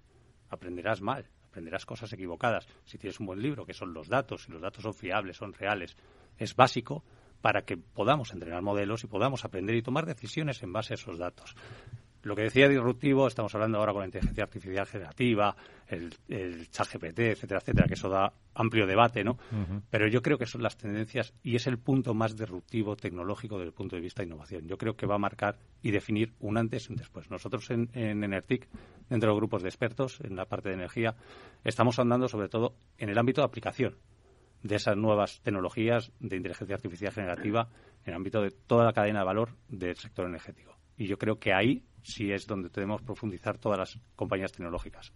aprenderás 0.49 0.99
mal, 0.99 1.29
aprenderás 1.47 1.85
cosas 1.85 2.11
equivocadas. 2.11 2.67
Si 2.85 2.97
tienes 2.97 3.19
un 3.19 3.27
buen 3.27 3.41
libro, 3.41 3.65
que 3.67 3.73
son 3.73 3.93
los 3.93 4.07
datos, 4.07 4.47
y 4.47 4.51
los 4.51 4.61
datos 4.61 4.81
son 4.81 4.95
fiables, 4.95 5.37
son 5.37 5.53
reales, 5.53 5.95
es 6.39 6.55
básico 6.55 7.03
para 7.41 7.61
que 7.63 7.77
podamos 7.77 8.33
entrenar 8.33 8.61
modelos 8.61 9.03
y 9.03 9.07
podamos 9.07 9.45
aprender 9.45 9.75
y 9.75 9.81
tomar 9.81 10.05
decisiones 10.05 10.61
en 10.63 10.73
base 10.73 10.93
a 10.93 10.95
esos 10.95 11.17
datos. 11.17 11.55
Lo 12.21 12.35
que 12.35 12.41
decía 12.41 12.67
disruptivo, 12.67 13.27
estamos 13.27 13.55
hablando 13.55 13.77
ahora 13.77 13.93
con 13.93 14.01
la 14.01 14.07
inteligencia 14.07 14.43
artificial 14.43 14.85
generativa, 14.85 15.55
el, 15.87 16.13
el 16.27 16.69
chat 16.69 16.87
GPT, 16.91 17.19
etcétera, 17.19 17.61
etcétera, 17.61 17.87
que 17.87 17.93
eso 17.93 18.09
da 18.09 18.33
amplio 18.55 18.85
debate, 18.85 19.23
¿no? 19.23 19.37
Pero 19.89 20.05
yo 20.09 20.21
creo 20.21 20.37
que 20.37 20.45
son 20.45 20.61
las 20.61 20.75
tendencias 20.75 21.33
y 21.43 21.55
es 21.55 21.65
el 21.67 21.77
punto 21.77 22.13
más 22.13 22.35
disruptivo 22.35 22.97
tecnológico 22.97 23.57
desde 23.57 23.69
el 23.69 23.73
punto 23.73 23.95
de 23.95 24.01
vista 24.01 24.21
de 24.21 24.27
innovación. 24.27 24.67
Yo 24.67 24.77
creo 24.77 24.97
que 24.97 25.05
va 25.05 25.15
a 25.15 25.19
marcar 25.19 25.59
y 25.81 25.91
definir 25.91 26.33
un 26.41 26.57
antes 26.57 26.89
y 26.89 26.91
un 26.91 26.97
después. 26.97 27.31
Nosotros 27.31 27.69
en, 27.69 27.89
en 27.93 28.21
Enertic, 28.21 28.67
dentro 29.09 29.29
de 29.29 29.31
los 29.31 29.37
grupos 29.37 29.63
de 29.63 29.69
expertos 29.69 30.19
en 30.19 30.35
la 30.35 30.43
parte 30.43 30.67
de 30.67 30.75
energía, 30.75 31.15
estamos 31.63 31.99
andando 31.99 32.27
sobre 32.27 32.49
todo 32.49 32.75
en 32.97 33.07
el 33.07 33.17
ámbito 33.17 33.39
de 33.39 33.45
aplicación 33.45 33.95
de 34.63 34.75
esas 34.75 34.97
nuevas 34.97 35.41
tecnologías 35.41 36.11
de 36.19 36.37
inteligencia 36.37 36.75
artificial 36.75 37.13
generativa 37.13 37.69
en 38.03 38.09
el 38.11 38.15
ámbito 38.15 38.41
de 38.41 38.51
toda 38.51 38.85
la 38.85 38.93
cadena 38.93 39.19
de 39.19 39.25
valor 39.25 39.49
del 39.67 39.95
sector 39.95 40.25
energético. 40.27 40.75
Y 40.97 41.07
yo 41.07 41.17
creo 41.17 41.39
que 41.39 41.53
ahí 41.53 41.83
sí 42.03 42.31
es 42.31 42.45
donde 42.47 42.69
debemos 42.69 43.01
profundizar 43.01 43.57
todas 43.57 43.77
las 43.77 43.99
compañías 44.15 44.51
tecnológicas. 44.51 45.13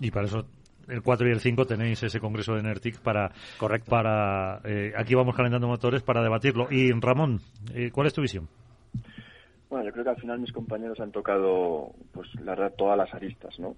Y 0.00 0.10
para 0.10 0.26
eso 0.26 0.46
el 0.88 1.02
4 1.02 1.28
y 1.28 1.32
el 1.32 1.40
5 1.40 1.64
tenéis 1.64 2.02
ese 2.02 2.20
congreso 2.20 2.54
de 2.54 2.62
NERTIC 2.62 3.00
para 3.00 3.30
Correcto. 3.58 3.90
para 3.90 4.60
eh, 4.64 4.92
aquí 4.96 5.14
vamos 5.14 5.36
calentando 5.36 5.68
motores 5.68 6.02
para 6.02 6.22
debatirlo 6.22 6.66
y 6.70 6.90
Ramón 6.90 7.40
eh, 7.72 7.90
¿cuál 7.92 8.08
es 8.08 8.14
tu 8.14 8.20
visión? 8.20 8.48
Bueno, 9.70 9.86
yo 9.86 9.92
creo 9.92 10.04
que 10.04 10.10
al 10.10 10.20
final 10.20 10.38
mis 10.38 10.52
compañeros 10.52 11.00
han 11.00 11.12
tocado, 11.12 11.94
pues 12.12 12.28
la 12.34 12.54
verdad, 12.54 12.74
todas 12.76 12.98
las 12.98 13.14
aristas, 13.14 13.58
¿no? 13.58 13.74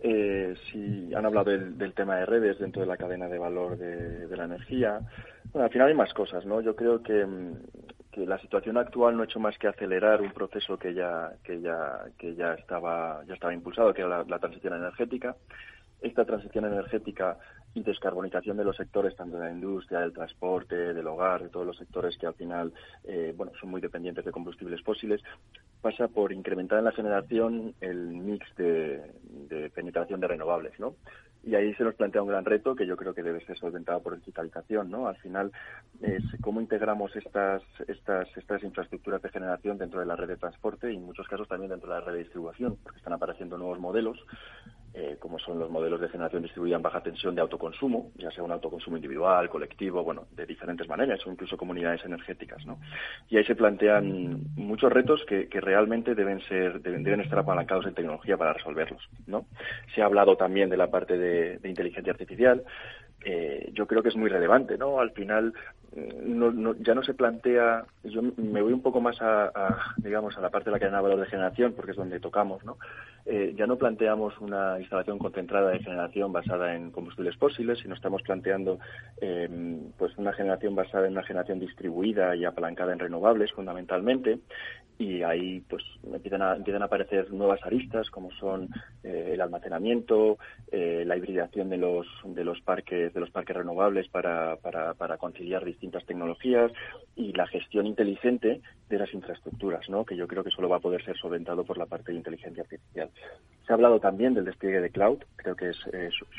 Eh, 0.00 0.54
si 0.70 1.12
han 1.12 1.26
hablado 1.26 1.50
del, 1.50 1.92
tema 1.92 2.16
de 2.16 2.26
redes 2.26 2.58
dentro 2.58 2.82
de 2.82 2.86
la 2.86 2.96
cadena 2.96 3.28
de 3.28 3.38
valor 3.38 3.76
de, 3.76 4.36
la 4.36 4.44
energía. 4.44 5.00
Bueno, 5.52 5.64
al 5.64 5.72
final 5.72 5.88
hay 5.88 5.94
más 5.94 6.14
cosas, 6.14 6.46
¿no? 6.46 6.60
Yo 6.60 6.76
creo 6.76 7.02
que, 7.02 7.26
mm, 7.26 7.54
la 8.26 8.38
situación 8.38 8.76
actual 8.76 9.16
no 9.16 9.22
ha 9.22 9.26
hecho 9.26 9.38
más 9.38 9.56
que 9.58 9.68
acelerar 9.68 10.20
un 10.20 10.32
proceso 10.32 10.76
que 10.76 10.92
ya 10.92 11.34
que 11.44 11.60
ya 11.60 12.04
que 12.18 12.34
ya 12.34 12.54
estaba 12.54 13.22
ya 13.26 13.34
estaba 13.34 13.54
impulsado 13.54 13.94
que 13.94 14.02
era 14.02 14.24
la, 14.24 14.38
transición 14.40 14.74
energética 14.74 15.36
esta 16.00 16.24
transición 16.24 16.64
energética 16.64 17.38
y 17.74 17.82
descarbonización 17.84 18.56
de 18.56 18.64
los 18.64 18.76
sectores 18.76 19.14
tanto 19.14 19.36
de 19.36 19.44
la 19.44 19.52
industria 19.52 20.00
del 20.00 20.12
transporte 20.12 20.94
del 20.94 21.06
hogar 21.06 21.44
de 21.44 21.48
todos 21.48 21.64
los 21.64 21.76
sectores 21.76 22.18
que 22.18 22.26
al 22.26 22.34
final 22.34 22.72
eh, 23.04 23.32
bueno 23.36 23.52
son 23.60 23.70
muy 23.70 23.80
dependientes 23.80 24.24
de 24.24 24.32
combustibles 24.32 24.82
fósiles 24.82 25.22
pasa 25.80 26.08
por 26.08 26.32
incrementar 26.32 26.78
en 26.78 26.84
la 26.84 26.92
generación 26.92 27.74
el 27.80 28.08
mix 28.08 28.46
de, 28.56 29.70
penetración 29.74 30.20
de 30.20 30.28
renovables 30.28 30.78
no 30.78 30.94
y 31.44 31.54
ahí 31.54 31.72
se 31.74 31.84
nos 31.84 31.94
plantea 31.94 32.22
un 32.22 32.28
gran 32.28 32.44
reto 32.44 32.74
que 32.74 32.86
yo 32.86 32.96
creo 32.96 33.14
que 33.14 33.22
debe 33.22 33.44
ser 33.46 33.56
solventado 33.56 34.02
por 34.02 34.16
digitalización, 34.16 34.90
¿no? 34.90 35.06
Al 35.06 35.16
final, 35.18 35.52
es 36.02 36.22
cómo 36.42 36.60
integramos 36.60 37.14
estas, 37.14 37.62
estas, 37.86 38.28
estas 38.36 38.62
infraestructuras 38.64 39.22
de 39.22 39.30
generación 39.30 39.78
dentro 39.78 40.00
de 40.00 40.06
la 40.06 40.16
red 40.16 40.28
de 40.28 40.36
transporte 40.36 40.92
y 40.92 40.96
en 40.96 41.06
muchos 41.06 41.28
casos 41.28 41.48
también 41.48 41.70
dentro 41.70 41.88
de 41.88 42.00
la 42.00 42.04
red 42.04 42.14
de 42.14 42.24
distribución, 42.24 42.76
porque 42.82 42.98
están 42.98 43.12
apareciendo 43.12 43.56
nuevos 43.56 43.78
modelos 43.78 44.18
eh, 45.00 45.16
como 45.20 45.38
son 45.38 45.60
los 45.60 45.70
modelos 45.70 46.00
de 46.00 46.08
generación 46.08 46.42
distribuida 46.42 46.74
en 46.74 46.82
baja 46.82 47.00
tensión 47.00 47.32
de 47.32 47.40
autoconsumo, 47.40 48.10
ya 48.16 48.32
sea 48.32 48.42
un 48.42 48.50
autoconsumo 48.50 48.96
individual, 48.96 49.48
colectivo, 49.48 50.02
bueno, 50.02 50.26
de 50.32 50.44
diferentes 50.44 50.88
maneras, 50.88 51.24
o 51.24 51.30
incluso 51.30 51.56
comunidades 51.56 52.04
energéticas, 52.04 52.66
¿no? 52.66 52.80
Y 53.28 53.36
ahí 53.36 53.44
se 53.44 53.54
plantean 53.54 54.40
muchos 54.56 54.92
retos 54.92 55.24
que, 55.24 55.46
realmente 55.60 56.16
deben 56.16 56.40
ser, 56.48 56.82
deben, 56.82 57.20
estar 57.20 57.38
apalancados 57.38 57.86
en 57.86 57.94
tecnología 57.94 58.36
para 58.36 58.54
resolverlos, 58.54 59.08
¿no? 59.28 59.46
Se 59.94 60.02
ha 60.02 60.06
hablado 60.06 60.36
también 60.36 60.68
de 60.68 60.76
la 60.76 60.90
parte 60.90 61.16
de, 61.16 61.60
inteligencia 61.68 62.12
artificial, 62.12 62.64
eh, 63.24 63.70
yo 63.74 63.86
creo 63.86 64.02
que 64.02 64.08
es 64.10 64.16
muy 64.16 64.28
relevante, 64.28 64.78
¿no? 64.78 65.00
Al 65.00 65.10
final 65.10 65.52
no, 66.24 66.74
ya 66.76 66.94
no 66.94 67.02
se 67.02 67.14
plantea, 67.14 67.84
yo 68.04 68.22
me 68.36 68.62
voy 68.62 68.72
un 68.72 68.82
poco 68.82 69.00
más 69.00 69.16
a, 69.20 69.94
digamos, 69.96 70.36
a 70.36 70.40
la 70.40 70.50
parte 70.50 70.66
de 70.66 70.72
la 70.72 70.78
cadena 70.78 70.98
de 70.98 71.02
valor 71.02 71.20
de 71.20 71.30
generación, 71.30 71.72
porque 71.72 71.92
es 71.92 71.96
donde 71.96 72.20
tocamos, 72.20 72.62
¿no? 72.64 72.76
Eh, 73.24 73.54
ya 73.56 73.66
no 73.66 73.76
planteamos 73.76 74.38
una 74.38 74.78
instalación 74.78 75.18
concentrada 75.18 75.70
de 75.70 75.80
generación 75.80 76.32
basada 76.32 76.74
en 76.74 76.90
combustibles 76.90 77.36
fósiles, 77.36 77.78
sino 77.78 77.94
estamos 77.94 78.22
planteando 78.22 78.78
eh, 79.20 79.48
pues 79.96 80.16
una 80.16 80.32
generación 80.32 80.74
basada 80.74 81.06
en 81.06 81.12
una 81.12 81.24
generación 81.24 81.58
distribuida 81.58 82.36
y 82.36 82.44
apalancada 82.44 82.92
en 82.92 82.98
renovables, 82.98 83.52
fundamentalmente, 83.52 84.38
y 84.98 85.22
ahí 85.22 85.60
pues 85.60 85.82
empiezan 86.12 86.42
a, 86.42 86.56
empiezan 86.56 86.82
a 86.82 86.86
aparecer 86.86 87.32
nuevas 87.32 87.60
aristas 87.62 88.10
como 88.10 88.32
son 88.32 88.68
eh, 89.04 89.30
el 89.32 89.40
almacenamiento, 89.40 90.38
eh, 90.72 91.04
la 91.06 91.16
hibridación 91.16 91.70
de 91.70 91.76
los 91.76 92.06
de 92.24 92.44
los 92.44 92.60
parques 92.62 93.14
de 93.14 93.20
los 93.20 93.30
parques 93.30 93.56
renovables 93.56 94.08
para, 94.08 94.56
para, 94.56 95.16
conciliar 95.18 95.64
distintas 95.64 96.04
tecnologías 96.04 96.72
y 97.16 97.32
la 97.32 97.46
gestión 97.46 97.86
inteligente 97.86 98.60
de 98.88 98.98
las 98.98 99.12
infraestructuras, 99.12 99.88
¿no? 99.88 100.04
que 100.04 100.16
yo 100.16 100.26
creo 100.26 100.44
que 100.44 100.50
solo 100.50 100.68
va 100.68 100.76
a 100.76 100.80
poder 100.80 101.04
ser 101.04 101.16
solventado 101.16 101.64
por 101.64 101.78
la 101.78 101.86
parte 101.86 102.12
de 102.12 102.18
inteligencia 102.18 102.62
artificial. 102.62 103.10
Se 103.66 103.72
ha 103.72 103.74
hablado 103.74 104.00
también 104.00 104.34
del 104.34 104.44
despliegue 104.44 104.80
de 104.80 104.90
cloud, 104.90 105.18
creo 105.36 105.56
que 105.56 105.70
es 105.70 105.76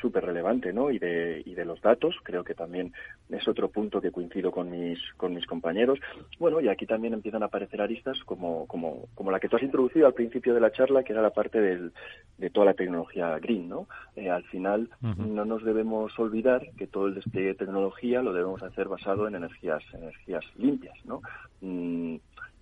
súper 0.02 0.26
relevante, 0.26 0.74
¿no? 0.74 0.90
y 0.90 0.98
de, 0.98 1.44
y 1.46 1.54
de 1.54 1.66
los 1.66 1.82
datos, 1.82 2.16
creo 2.24 2.44
que 2.44 2.56
también 2.56 2.94
es 3.30 3.48
otro 3.48 3.70
punto 3.70 4.02
que 4.02 4.12
coincido 4.12 4.52
con 4.52 4.70
mis, 4.72 5.00
con 5.18 5.34
mis 5.34 5.46
compañeros. 5.46 6.00
Bueno, 6.40 6.60
y 6.62 6.70
aquí 6.70 6.86
también 6.86 7.14
empiezan 7.14 7.44
a 7.44 7.48
aparecer 7.48 7.82
aristas 7.82 8.18
como, 8.26 8.49
como, 8.68 9.08
como 9.16 9.32
la 9.32 9.40
que 9.40 9.50
tú 9.50 9.56
has 9.56 9.64
introducido 9.64 10.08
al 10.08 10.14
principio 10.14 10.54
de 10.54 10.62
la 10.62 10.72
charla, 10.72 11.04
que 11.04 11.14
era 11.14 11.22
la 11.22 11.32
parte 11.32 11.60
del, 11.60 11.92
de 12.38 12.50
toda 12.50 12.68
la 12.68 12.74
tecnología 12.74 13.38
green, 13.40 13.70
¿no? 13.70 13.88
Eh, 14.16 14.30
al 14.30 14.44
final 14.46 14.90
no 15.02 15.46
nos 15.46 15.64
debemos 15.64 16.18
olvidar 16.18 16.62
que 16.78 16.88
todo 16.88 17.08
el 17.08 17.16
despliegue 17.16 17.50
de 17.50 17.56
tecnología 17.66 18.22
lo 18.22 18.34
debemos 18.34 18.64
hacer 18.64 18.88
basado 18.88 19.28
en 19.28 19.36
energías, 19.36 19.84
energías 19.94 20.46
limpias, 20.56 20.98
¿no? 21.06 21.22
Mm, 21.62 22.16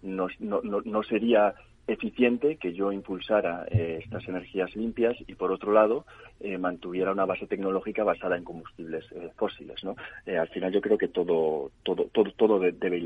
no, 0.04 0.28
no, 0.40 0.62
no 0.62 1.04
sería 1.04 1.54
eficiente 1.88 2.58
que 2.58 2.74
yo 2.74 2.92
impulsara 2.92 3.66
eh, 3.72 4.02
estas 4.04 4.28
energías 4.28 4.76
limpias 4.76 5.16
y 5.26 5.36
por 5.36 5.52
otro 5.52 5.72
lado 5.72 6.06
eh, 6.40 6.58
mantuviera 6.58 7.14
una 7.14 7.26
base 7.26 7.48
tecnológica 7.48 8.04
basada 8.04 8.38
en 8.38 8.44
combustibles 8.44 9.06
eh, 9.14 9.32
fósiles 9.38 9.84
no 9.84 9.96
al 10.28 10.50
final 10.50 10.74
yo 10.74 10.82
creo 10.82 10.98
que 10.98 11.08
todo 11.08 11.72
todo 11.84 12.10
todo 12.12 12.32
todo 12.32 12.60
debe 12.60 12.98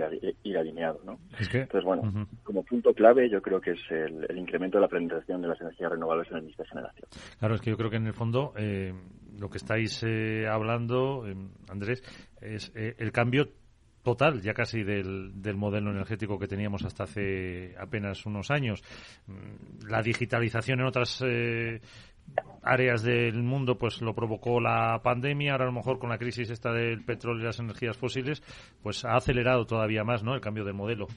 ir, 0.44 0.58
alineado 0.58 1.00
no 1.06 1.20
entonces 1.40 1.84
bueno 1.84 2.28
como 2.44 2.64
punto 2.64 2.94
clave 2.94 3.30
yo 3.30 3.42
creo 3.42 3.62
que 3.62 3.72
es 3.72 3.92
el, 3.92 4.36
incremento 4.36 4.78
de 4.78 4.82
la 4.82 4.88
penetración 4.88 5.42
de 5.42 5.50
las 5.50 5.62
energías 5.62 5.92
renovables 5.92 6.30
en 6.32 6.38
el 6.38 6.44
mix 6.44 6.58
de 6.58 6.66
generación. 6.66 7.08
Claro 7.40 7.56
es 7.56 7.62
que 7.62 7.70
yo 7.70 7.78
creo 7.78 7.90
que 7.92 7.98
en 7.98 8.08
el 8.08 8.14
fondo 8.14 8.54
lo 9.38 9.50
que 9.50 9.58
estáis 9.58 10.04
hablando 10.50 11.26
Andrés 11.70 12.04
es 12.42 12.72
el 12.76 13.12
cambio 13.12 13.50
total 14.04 14.42
ya 14.42 14.54
casi 14.54 14.84
del, 14.84 15.42
del, 15.42 15.56
modelo 15.56 15.92
energético 15.92 16.40
que 16.40 16.48
teníamos 16.48 16.84
hasta 16.84 17.04
hace 17.04 17.76
apenas 17.80 18.26
unos 18.26 18.52
años. 18.52 18.84
Mm, 19.28 19.88
la 19.88 20.02
digitalización 20.02 20.80
en 20.80 20.86
otras 20.88 21.24
eh, 21.26 21.82
áreas 22.64 23.04
del 23.04 23.42
mundo 23.44 23.78
pues 23.78 24.02
lo 24.02 24.14
provocó 24.14 24.60
la 24.60 25.02
pandemia, 25.04 25.54
ahora 25.54 25.66
a 25.66 25.68
lo 25.68 25.74
mejor 25.74 26.00
con 26.00 26.10
la 26.10 26.18
crisis 26.18 26.50
esta 26.50 26.72
del 26.72 27.04
petróleo 27.04 27.44
y 27.44 27.46
las 27.46 27.60
energías 27.60 27.98
fósiles 27.98 28.42
pues 28.82 29.04
ha 29.06 29.16
acelerado 29.16 29.66
todavía 29.66 30.04
más 30.04 30.24
¿no? 30.24 30.36
el 30.36 30.42
cambio 30.42 30.64
de 30.64 30.74
modelo. 30.74 31.08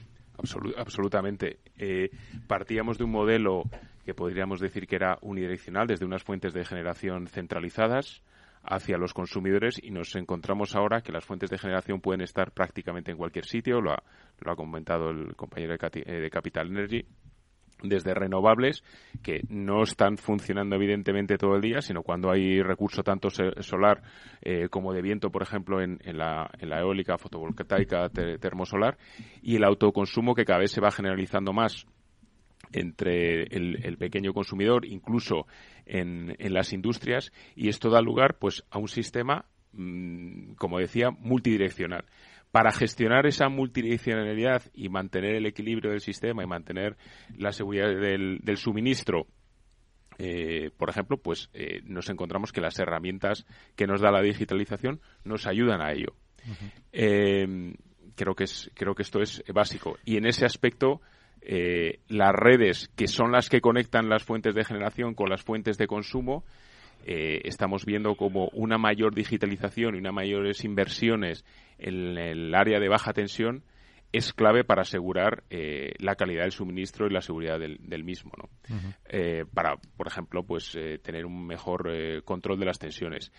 absolutamente. 0.77 1.59
Eh, 1.77 2.09
partíamos 2.47 2.97
de 2.97 3.03
un 3.03 3.11
modelo 3.11 3.63
que 4.05 4.13
podríamos 4.13 4.59
decir 4.59 4.87
que 4.87 4.95
era 4.95 5.17
unidireccional 5.21 5.87
desde 5.87 6.05
unas 6.05 6.23
fuentes 6.23 6.53
de 6.53 6.65
generación 6.65 7.27
centralizadas 7.27 8.21
hacia 8.67 8.97
los 8.97 9.13
consumidores 9.13 9.79
y 9.81 9.91
nos 9.91 10.15
encontramos 10.15 10.75
ahora 10.75 11.01
que 11.01 11.11
las 11.11 11.25
fuentes 11.25 11.49
de 11.49 11.57
generación 11.57 12.01
pueden 12.01 12.21
estar 12.21 12.51
prácticamente 12.51 13.11
en 13.11 13.17
cualquier 13.17 13.45
sitio, 13.45 13.81
lo 13.81 13.91
ha, 13.91 14.03
lo 14.39 14.51
ha 14.51 14.55
comentado 14.55 15.09
el 15.09 15.35
compañero 15.35 15.75
de, 15.77 16.03
eh, 16.05 16.29
Capital 16.29 16.67
Energy, 16.67 17.05
desde 17.83 18.13
renovables 18.13 18.83
que 19.21 19.41
no 19.49 19.83
están 19.83 20.17
funcionando 20.17 20.75
evidentemente 20.75 21.37
todo 21.37 21.55
el 21.55 21.61
día, 21.61 21.81
sino 21.81 22.03
cuando 22.03 22.31
hay 22.31 22.61
recurso 22.61 23.03
tanto 23.03 23.29
solar 23.29 24.01
eh, 24.41 24.69
como 24.69 24.93
de 24.93 25.01
viento, 25.01 25.29
por 25.29 25.43
ejemplo, 25.43 25.81
en, 25.81 25.99
en, 26.03 26.17
la, 26.17 26.49
en 26.59 26.69
la 26.69 26.79
eólica, 26.79 27.17
fotovoltaica, 27.17 28.09
termosolar, 28.39 28.97
y 29.41 29.57
el 29.57 29.63
autoconsumo 29.63 30.33
que 30.35 30.45
cada 30.45 30.59
vez 30.59 30.71
se 30.71 30.81
va 30.81 30.91
generalizando 30.91 31.53
más 31.53 31.85
entre 32.71 33.43
el, 33.43 33.97
pequeño 33.97 34.33
consumidor, 34.33 34.85
incluso 34.85 35.47
en, 35.85 36.35
las 36.39 36.73
industrias, 36.73 37.31
y 37.55 37.69
esto 37.69 37.89
da 37.89 38.01
lugar 38.01 38.37
pues 38.39 38.63
a 38.69 38.77
un 38.77 38.87
sistema, 38.87 39.45
mm, 39.73 40.53
como 40.53 40.79
decía, 40.79 41.11
multidireccional. 41.11 42.05
Para 42.51 42.71
gestionar 42.71 43.25
esa 43.25 43.49
multidireccionalidad 43.49 44.63
y 44.73 44.89
mantener 44.89 45.35
el 45.35 45.45
equilibrio 45.45 45.91
del 45.91 45.99
sistema 45.99 46.43
y 46.43 46.47
mantener 46.47 46.95
la 47.37 47.51
seguridad 47.51 47.87
del, 47.89 48.57
suministro, 48.57 49.27
eh, 50.17 50.71
por 50.77 50.89
ejemplo, 50.89 51.17
pues 51.17 51.49
eh, 51.53 51.81
nos 51.83 52.09
encontramos 52.09 52.53
que 52.53 52.61
las 52.61 52.79
herramientas 52.79 53.45
que 53.75 53.87
nos 53.87 53.99
da 53.99 54.11
la 54.11 54.21
digitalización 54.21 55.01
nos 55.25 55.47
ayudan 55.47 55.81
a 55.81 55.91
ello. 55.91 56.15
Eh, 56.93 57.73
creo 58.15 58.35
que 58.35 58.45
es, 58.45 58.71
creo 58.73 58.95
que 58.95 59.03
esto 59.03 59.21
es 59.21 59.43
básico. 59.53 59.97
Y 60.05 60.17
en 60.17 60.25
ese 60.25 60.45
aspecto, 60.45 61.01
eh, 61.47 61.99
las 62.07 62.33
redes 62.33 62.89
que 62.95 63.07
son 63.07 63.31
las 63.31 63.49
que 63.49 63.61
conectan 63.61 64.09
las 64.09 64.23
fuentes 64.23 64.55
de 64.55 64.65
generación 64.65 65.13
con 65.13 65.29
las 65.29 65.43
fuentes 65.43 65.77
de 65.77 65.85
consumo, 65.85 66.43
eh, 67.05 67.41
estamos 67.43 67.85
viendo 67.85 68.15
como 68.15 68.49
una 68.53 68.79
mayor 68.79 69.13
digitalización 69.13 69.93
y 69.93 69.99
unas 69.99 70.13
mayores 70.13 70.63
inversiones 70.65 71.45
en 71.77 72.17
el 72.17 72.55
área 72.55 72.79
de 72.79 72.89
baja 72.89 73.13
tensión 73.13 73.63
es 74.11 74.33
clave 74.33 74.63
para 74.63 74.81
asegurar 74.81 75.43
eh, 75.51 75.93
la 75.99 76.15
calidad 76.15 76.43
del 76.43 76.51
suministro 76.51 77.05
y 77.05 77.13
la 77.13 77.21
seguridad 77.21 77.59
del, 77.59 78.03
mismo, 78.03 78.31
¿no? 78.37 78.49
para, 79.53 79.75
por 79.97 80.07
ejemplo, 80.07 80.43
pues 80.43 80.75
tener 81.03 81.25
un 81.25 81.45
mejor 81.45 81.91
control 82.23 82.59
de 82.59 82.65
las 82.65 82.79
tensiones. 82.79 83.31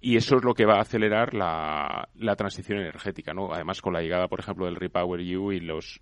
Y 0.00 0.16
eso 0.16 0.36
es 0.36 0.44
lo 0.44 0.52
que 0.52 0.66
va 0.66 0.78
a 0.78 0.82
acelerar 0.82 1.34
la, 1.34 2.08
la 2.16 2.36
transición 2.36 2.78
energética, 2.80 3.32
¿no? 3.32 3.54
Además, 3.54 3.80
con 3.80 3.94
la 3.94 4.02
llegada, 4.02 4.26
por 4.26 4.40
ejemplo, 4.40 4.66
del 4.66 4.76
Repower 4.76 5.20
EU 5.20 5.52
y 5.52 5.60
los 5.60 6.00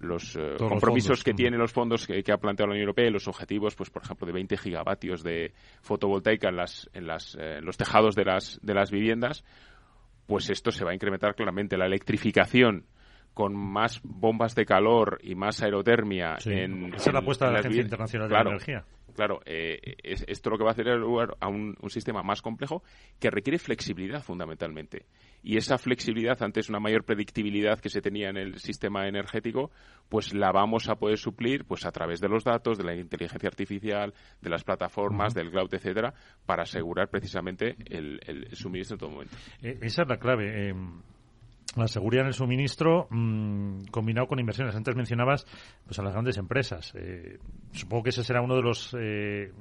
los 0.00 0.36
eh, 0.36 0.56
compromisos 0.58 1.24
que 1.24 1.34
tienen 1.34 1.58
los 1.58 1.72
fondos 1.72 2.06
que, 2.06 2.22
ha 2.32 2.36
planteado 2.38 2.68
la 2.68 2.74
Unión 2.74 2.84
Europea 2.84 3.08
y 3.08 3.10
los 3.10 3.28
objetivos, 3.28 3.74
pues 3.74 3.90
por 3.90 4.02
ejemplo, 4.02 4.26
de 4.26 4.32
20 4.32 4.56
gigavatios 4.56 5.22
de 5.22 5.52
fotovoltaica 5.80 6.48
en, 6.48 6.56
las, 6.56 6.88
en, 6.92 7.06
las, 7.06 7.36
eh, 7.40 7.60
los 7.60 7.76
tejados 7.76 8.14
de 8.14 8.24
las, 8.24 8.60
de 8.62 8.74
las 8.74 8.90
viviendas, 8.90 9.44
pues 10.26 10.50
esto 10.50 10.70
se 10.70 10.84
va 10.84 10.92
a 10.92 10.94
incrementar 10.94 11.34
claramente. 11.34 11.76
La 11.76 11.86
electrificación 11.86 12.84
con 13.38 13.54
más 13.54 14.00
bombas 14.02 14.56
de 14.56 14.66
calor 14.66 15.20
y 15.22 15.36
más 15.36 15.62
aerotermia 15.62 16.38
en... 16.44 16.92
Esa 16.92 17.10
es 17.10 17.12
la 17.12 17.20
apuesta 17.20 17.46
de 17.46 17.52
la 17.52 17.60
Agencia 17.60 17.82
Internacional 17.82 18.28
de 18.28 18.34
la 18.34 18.40
Energía 18.40 18.84
claro, 19.18 19.40
eh, 19.46 19.96
esto 20.04 20.48
lo 20.48 20.58
que 20.58 20.62
va 20.62 20.70
a 20.70 20.72
hacer 20.74 20.86
es 20.86 20.96
lugar 20.96 21.36
a 21.40 21.48
un, 21.48 21.76
sistema 21.88 22.22
más 22.22 22.40
complejo 22.40 22.84
que 23.18 23.30
requiere 23.30 23.58
flexibilidad 23.58 24.22
fundamentalmente. 24.22 25.06
Y 25.42 25.56
esa 25.56 25.76
flexibilidad, 25.76 26.40
antes 26.40 26.68
una 26.68 26.78
mayor 26.78 27.02
predictibilidad 27.02 27.80
que 27.80 27.88
se 27.88 28.00
tenía 28.00 28.28
en 28.28 28.36
el 28.36 28.60
sistema 28.60 29.08
energético, 29.08 29.72
pues 30.08 30.34
la 30.34 30.52
vamos 30.52 30.88
a 30.88 30.94
poder 30.94 31.18
suplir 31.18 31.64
pues 31.64 31.84
a 31.84 31.90
través 31.90 32.20
de 32.20 32.28
los 32.28 32.44
datos, 32.44 32.78
de 32.78 32.84
la 32.84 32.94
inteligencia 32.94 33.48
artificial, 33.48 34.14
de 34.40 34.50
las 34.50 34.62
plataformas, 34.62 35.34
del 35.34 35.50
cloud, 35.50 35.74
etcétera, 35.74 36.14
para 36.46 36.62
asegurar 36.62 37.08
precisamente 37.08 37.74
el, 37.86 38.20
suministro 38.52 38.94
en 38.94 38.98
todo 39.00 39.10
momento. 39.10 39.36
Eh, 39.62 39.78
esa 39.82 40.02
es 40.02 40.08
la 40.08 40.18
clave. 40.18 40.70
Eh, 40.70 40.74
la 41.76 41.88
seguridad 41.88 42.22
en 42.22 42.28
el 42.28 42.34
suministro 42.34 43.06
mmm, 43.10 43.84
combinado 43.90 44.26
con 44.26 44.38
inversiones. 44.38 44.74
Antes 44.74 44.96
mencionabas 44.96 45.46
pues 45.84 45.98
a 45.98 46.02
las 46.02 46.12
grandes 46.12 46.36
empresas. 46.38 46.92
Eh, 46.94 47.38
supongo 47.72 48.04
que 48.04 48.10
ese 48.10 48.24
será 48.24 48.40
uno 48.40 48.56
de 48.56 48.62
los 48.62 48.94
eh, 48.98 49.52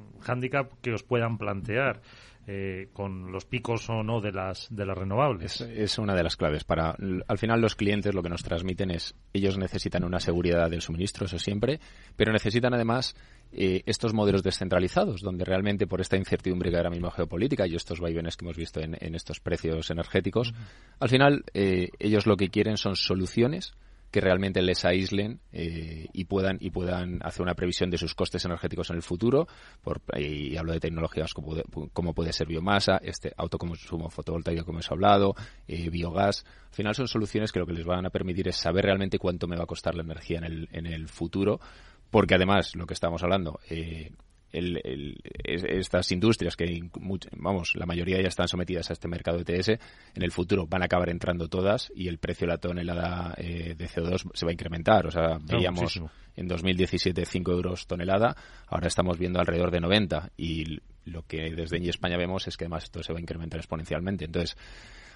que 0.82 0.94
os 0.94 1.04
puedan 1.04 1.38
plantear. 1.38 2.02
Eh, 2.50 2.88
con 2.94 3.30
los 3.30 3.44
picos 3.44 3.90
o 3.90 4.04
no 4.04 4.22
de 4.22 4.32
las 4.32 4.74
de 4.74 4.86
las 4.86 4.98
renovables. 4.98 5.60
Es, 5.60 6.00
una 6.00 6.16
de 6.16 6.24
las 6.24 6.38
claves. 6.38 6.64
Para 6.64 6.96
al 7.28 7.38
final 7.38 7.60
los 7.60 7.76
clientes 7.76 8.16
lo 8.16 8.24
que 8.24 8.30
nos 8.30 8.42
transmiten 8.42 8.90
es 8.90 9.16
ellos 9.34 9.58
necesitan 9.58 10.06
una 10.06 10.22
seguridad 10.22 10.70
del 10.70 10.80
suministro, 10.80 11.26
eso 11.26 11.40
siempre, 11.40 11.82
pero 12.16 12.32
necesitan 12.32 12.74
además 12.74 13.18
eh, 13.52 13.84
estos 13.86 14.14
modelos 14.14 14.44
descentralizados, 14.44 15.22
donde 15.22 15.46
realmente 15.46 15.88
por 15.88 16.02
esta 16.02 16.18
incertidumbre 16.18 16.70
que 16.70 16.78
ahora 16.78 16.90
mismo 16.90 17.12
geopolítica 17.12 17.68
y 17.68 17.76
estos 17.76 18.00
vaivenes 18.00 18.38
que 18.38 18.46
hemos 18.46 18.58
visto 18.58 18.80
en, 18.82 19.16
estos 19.16 19.40
precios 19.40 19.90
energéticos, 19.90 20.54
al 21.00 21.10
final 21.10 21.44
eh, 21.54 21.90
ellos 22.00 22.26
lo 22.26 22.38
que 22.38 22.50
quieren 22.50 22.78
son 22.78 22.96
soluciones 22.96 23.74
que 24.12 24.22
realmente 24.22 24.62
les 24.62 24.86
aíslen 24.86 25.42
eh, 25.52 26.08
y 26.14 26.26
puedan 26.26 26.58
y 26.62 26.70
puedan 26.70 27.20
hacer 27.24 27.42
una 27.42 27.56
previsión 27.56 27.90
de 27.90 27.98
sus 27.98 28.16
costes 28.16 28.46
energéticos 28.46 28.90
en 28.90 28.96
el 28.96 29.02
futuro 29.02 29.48
por, 29.82 30.02
y 30.18 30.56
hablo 30.56 30.74
de 30.74 30.80
tecnologías 30.80 31.34
como, 31.34 32.14
puede 32.14 32.32
ser 32.32 32.48
biomasa 32.48 32.98
este 33.04 33.34
autoconsumo 33.36 34.10
fotovoltaico 34.10 34.64
como 34.64 34.78
hemos 34.78 34.92
hablado 34.92 35.36
eh, 35.68 35.90
biogás. 35.90 36.46
Al 36.70 36.74
final 36.74 36.96
son 36.96 37.08
soluciones 37.08 37.52
que 37.52 37.60
lo 37.60 37.66
que 37.66 37.74
les 37.74 37.86
van 37.86 38.06
a 38.06 38.10
permitir 38.10 38.48
es 38.48 38.56
saber 38.56 38.86
realmente 38.86 39.20
cuánto 39.20 39.48
me 39.48 39.58
va 39.58 39.64
a 39.64 39.68
costar 39.68 39.96
la 39.96 40.04
energía 40.04 40.38
en 40.38 40.46
el, 40.46 40.70
en 40.72 40.86
el 40.86 41.08
futuro 41.10 41.60
porque 42.10 42.36
además 42.36 42.76
lo 42.76 42.86
que 42.86 42.94
estamos 42.94 43.24
hablando 43.24 43.60
eh, 43.70 44.12
estas 44.52 46.12
industrias 46.12 46.56
que, 46.56 46.90
vamos, 47.38 47.76
la 47.76 47.86
mayoría 47.86 48.22
ya 48.22 48.30
están 48.30 48.48
sometidas 48.48 48.90
a 48.90 48.94
este 48.94 49.08
mercado 49.08 49.40
ETS, 49.40 49.70
en 49.70 50.24
el 50.24 50.32
futuro 50.32 50.66
van 50.68 50.82
a 50.82 50.86
acabar 50.86 51.10
entrando 51.10 51.48
todas 51.48 51.92
y 51.96 52.08
el 52.08 52.18
precio 52.18 52.48
de 52.48 52.54
la 52.54 52.58
tonelada 52.58 53.34
eh, 53.38 53.76
de 53.78 53.88
CO2 53.88 54.32
se 54.34 54.46
va 54.46 54.52
a 54.52 54.54
incrementar. 54.54 55.06
O 55.06 55.12
sea, 55.12 55.38
veíamos 55.42 56.02
en 56.36 56.48
2017 56.48 57.26
5 57.26 57.52
euros 57.52 57.88
tonelada, 57.88 58.36
ahora 58.68 58.88
estamos 58.88 59.18
viendo 59.18 59.40
alrededor 59.40 59.72
de 59.72 59.82
90 59.82 60.32
y 60.38 60.80
lo 61.06 61.24
que 61.24 61.54
desde 61.56 61.78
España 61.90 62.18
vemos 62.18 62.48
es 62.48 62.58
que 62.58 62.66
además 62.66 62.86
esto 62.86 63.04
se 63.04 63.14
va 63.14 63.20
a 63.20 63.22
incrementar 63.22 63.60
exponencialmente. 63.60 64.26
Entonces, 64.26 64.58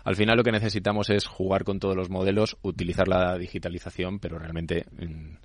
al 0.03 0.15
final 0.15 0.37
lo 0.37 0.43
que 0.43 0.51
necesitamos 0.51 1.09
es 1.09 1.25
jugar 1.25 1.63
con 1.63 1.79
todos 1.79 1.95
los 1.95 2.09
modelos, 2.09 2.57
utilizar 2.63 3.07
la 3.07 3.37
digitalización, 3.37 4.19
pero 4.19 4.39
realmente 4.39 4.85
mm, 4.91 5.35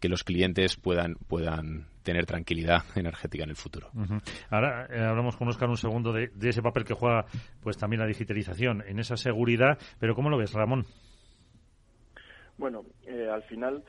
que 0.00 0.08
los 0.08 0.24
clientes 0.24 0.76
puedan 0.76 1.14
puedan 1.28 1.86
tener 2.02 2.26
tranquilidad 2.26 2.82
energética 2.96 3.44
en 3.44 3.50
el 3.50 3.56
futuro. 3.56 3.90
Ahora 4.50 4.86
eh, 4.90 5.00
hablamos 5.00 5.36
con 5.36 5.48
Oscar 5.48 5.68
un 5.68 5.76
segundo 5.76 6.12
de, 6.12 6.30
ese 6.42 6.62
papel 6.62 6.84
que 6.84 6.94
juega 6.94 7.26
pues 7.62 7.76
también 7.76 8.00
la 8.00 8.06
digitalización 8.06 8.82
en 8.86 8.98
esa 8.98 9.16
seguridad, 9.16 9.78
pero 9.98 10.14
¿cómo 10.14 10.30
lo 10.30 10.38
ves, 10.38 10.52
Ramón? 10.52 10.86
Bueno, 12.56 12.84
eh, 13.06 13.28
al 13.32 13.42
final 13.44 13.84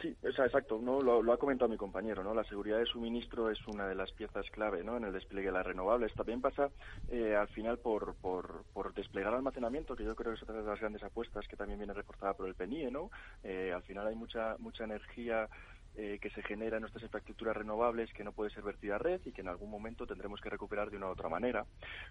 Sí, 0.00 0.16
exacto, 0.22 0.78
¿no? 0.80 1.02
Lo, 1.02 1.30
ha 1.30 1.36
comentado 1.36 1.68
mi 1.68 1.76
compañero, 1.76 2.24
¿no? 2.24 2.32
La 2.32 2.44
seguridad 2.44 2.78
de 2.78 2.86
suministro 2.86 3.50
es 3.50 3.58
una 3.68 3.86
de 3.86 3.94
las 3.94 4.10
piezas 4.12 4.48
clave, 4.50 4.82
¿no? 4.82 4.96
En 4.96 5.04
el 5.04 5.12
despliegue 5.12 5.48
de 5.48 5.52
las 5.52 5.66
renovables. 5.66 6.14
También 6.14 6.40
pasa, 6.40 6.70
eh, 7.08 7.34
al 7.34 7.48
final, 7.48 7.78
por, 7.78 8.14
por, 8.14 8.64
por, 8.72 8.94
desplegar 8.94 9.34
almacenamiento, 9.34 9.94
que 9.94 10.04
yo 10.04 10.16
creo 10.16 10.32
que 10.32 10.36
es 10.36 10.42
otra 10.42 10.56
de 10.56 10.64
las 10.64 10.80
grandes 10.80 11.02
apuestas 11.02 11.46
que 11.46 11.56
también 11.56 11.78
viene 11.78 11.92
reforzada 11.92 12.32
por 12.32 12.48
el 12.48 12.54
PNIE, 12.54 12.90
¿no? 12.90 13.10
Eh, 13.42 13.72
al 13.74 13.82
final 13.82 14.06
hay 14.06 14.14
mucha, 14.14 14.56
mucha 14.58 14.84
energía 14.84 15.50
eh, 15.96 16.18
que 16.20 16.30
se 16.30 16.42
genera 16.42 16.76
en 16.76 16.82
nuestras 16.82 17.02
infraestructuras 17.02 17.56
renovables 17.56 18.12
que 18.12 18.24
no 18.24 18.32
puede 18.32 18.50
ser 18.50 18.62
vertida 18.62 18.94
a 18.94 18.98
red 18.98 19.20
y 19.24 19.32
que 19.32 19.40
en 19.40 19.48
algún 19.48 19.70
momento 19.70 20.06
tendremos 20.06 20.40
que 20.40 20.48
recuperar 20.48 20.90
de 20.90 20.96
una 20.96 21.06
u 21.06 21.10
otra 21.10 21.28
manera. 21.28 21.64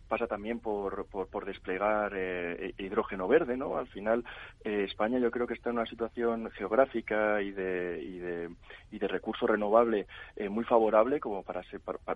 Pasa 0.07 0.27
también 0.27 0.59
por, 0.59 1.05
por, 1.07 1.45
desplegar 1.45 2.13
eh, 2.15 2.73
hidrógeno 2.77 3.27
verde, 3.27 3.57
¿no? 3.57 3.77
Al 3.77 3.87
final, 3.87 4.23
eh, 4.63 4.83
España 4.87 5.19
yo 5.19 5.31
creo 5.31 5.47
que 5.47 5.53
está 5.53 5.69
en 5.69 5.77
una 5.77 5.85
situación 5.85 6.51
geográfica 6.51 7.41
y 7.41 7.51
de, 7.51 8.03
y 8.03 8.17
de, 8.19 8.49
y 8.91 8.99
de 8.99 9.07
recurso 9.07 9.47
renovable 9.47 10.07
muy 10.49 10.63
favorable 10.63 11.19
como 11.19 11.43
para, 11.43 11.61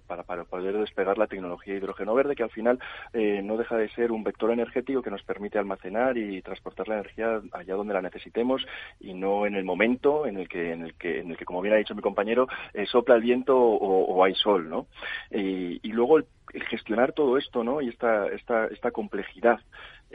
para, 0.08 0.24
para, 0.24 0.44
poder 0.44 0.78
desplegar 0.78 1.18
la 1.18 1.28
tecnología 1.28 1.74
de 1.74 1.80
hidrógeno 1.80 2.14
verde, 2.14 2.36
que 2.36 2.44
al 2.44 2.52
final 2.52 2.80
no 3.14 3.58
deja 3.58 3.78
de 3.78 3.90
ser 3.90 4.12
un 4.12 4.24
vector 4.24 4.52
energético 4.52 5.02
que 5.02 5.12
nos 5.12 5.24
permite 5.24 5.58
almacenar 5.58 6.18
y 6.18 6.42
transportar 6.42 6.88
la 6.88 6.96
energía 6.96 7.42
allá 7.52 7.76
donde 7.76 7.94
la 7.94 8.02
necesitemos 8.02 8.66
y 9.00 9.14
no 9.14 9.46
en 9.46 9.56
el 9.56 9.64
momento 9.64 10.26
en 10.26 10.38
el 10.38 10.48
que, 10.48 10.72
en 10.72 10.84
el 10.84 10.94
que, 10.96 11.20
en 11.20 11.32
el 11.32 11.38
que 11.38 11.46
como 11.54 11.62
bien 11.62 11.76
ha 11.76 11.78
dicho 11.78 11.94
mi 11.94 12.02
compañero, 12.02 12.48
eh, 12.74 12.88
sopla 12.88 13.14
el 13.14 13.22
viento 13.22 13.56
o, 13.56 14.24
hay 14.24 14.34
sol, 14.34 14.68
¿no? 14.68 14.88
y 15.30 15.88
luego 15.92 16.18
el, 16.18 16.26
gestionar 16.70 17.14
todo 17.14 17.38
esto, 17.38 17.64
¿no? 17.64 17.80
Y 17.80 17.90
esta, 17.90 18.28
esta, 18.28 18.66
esta 18.68 18.90
complejidad 18.90 19.60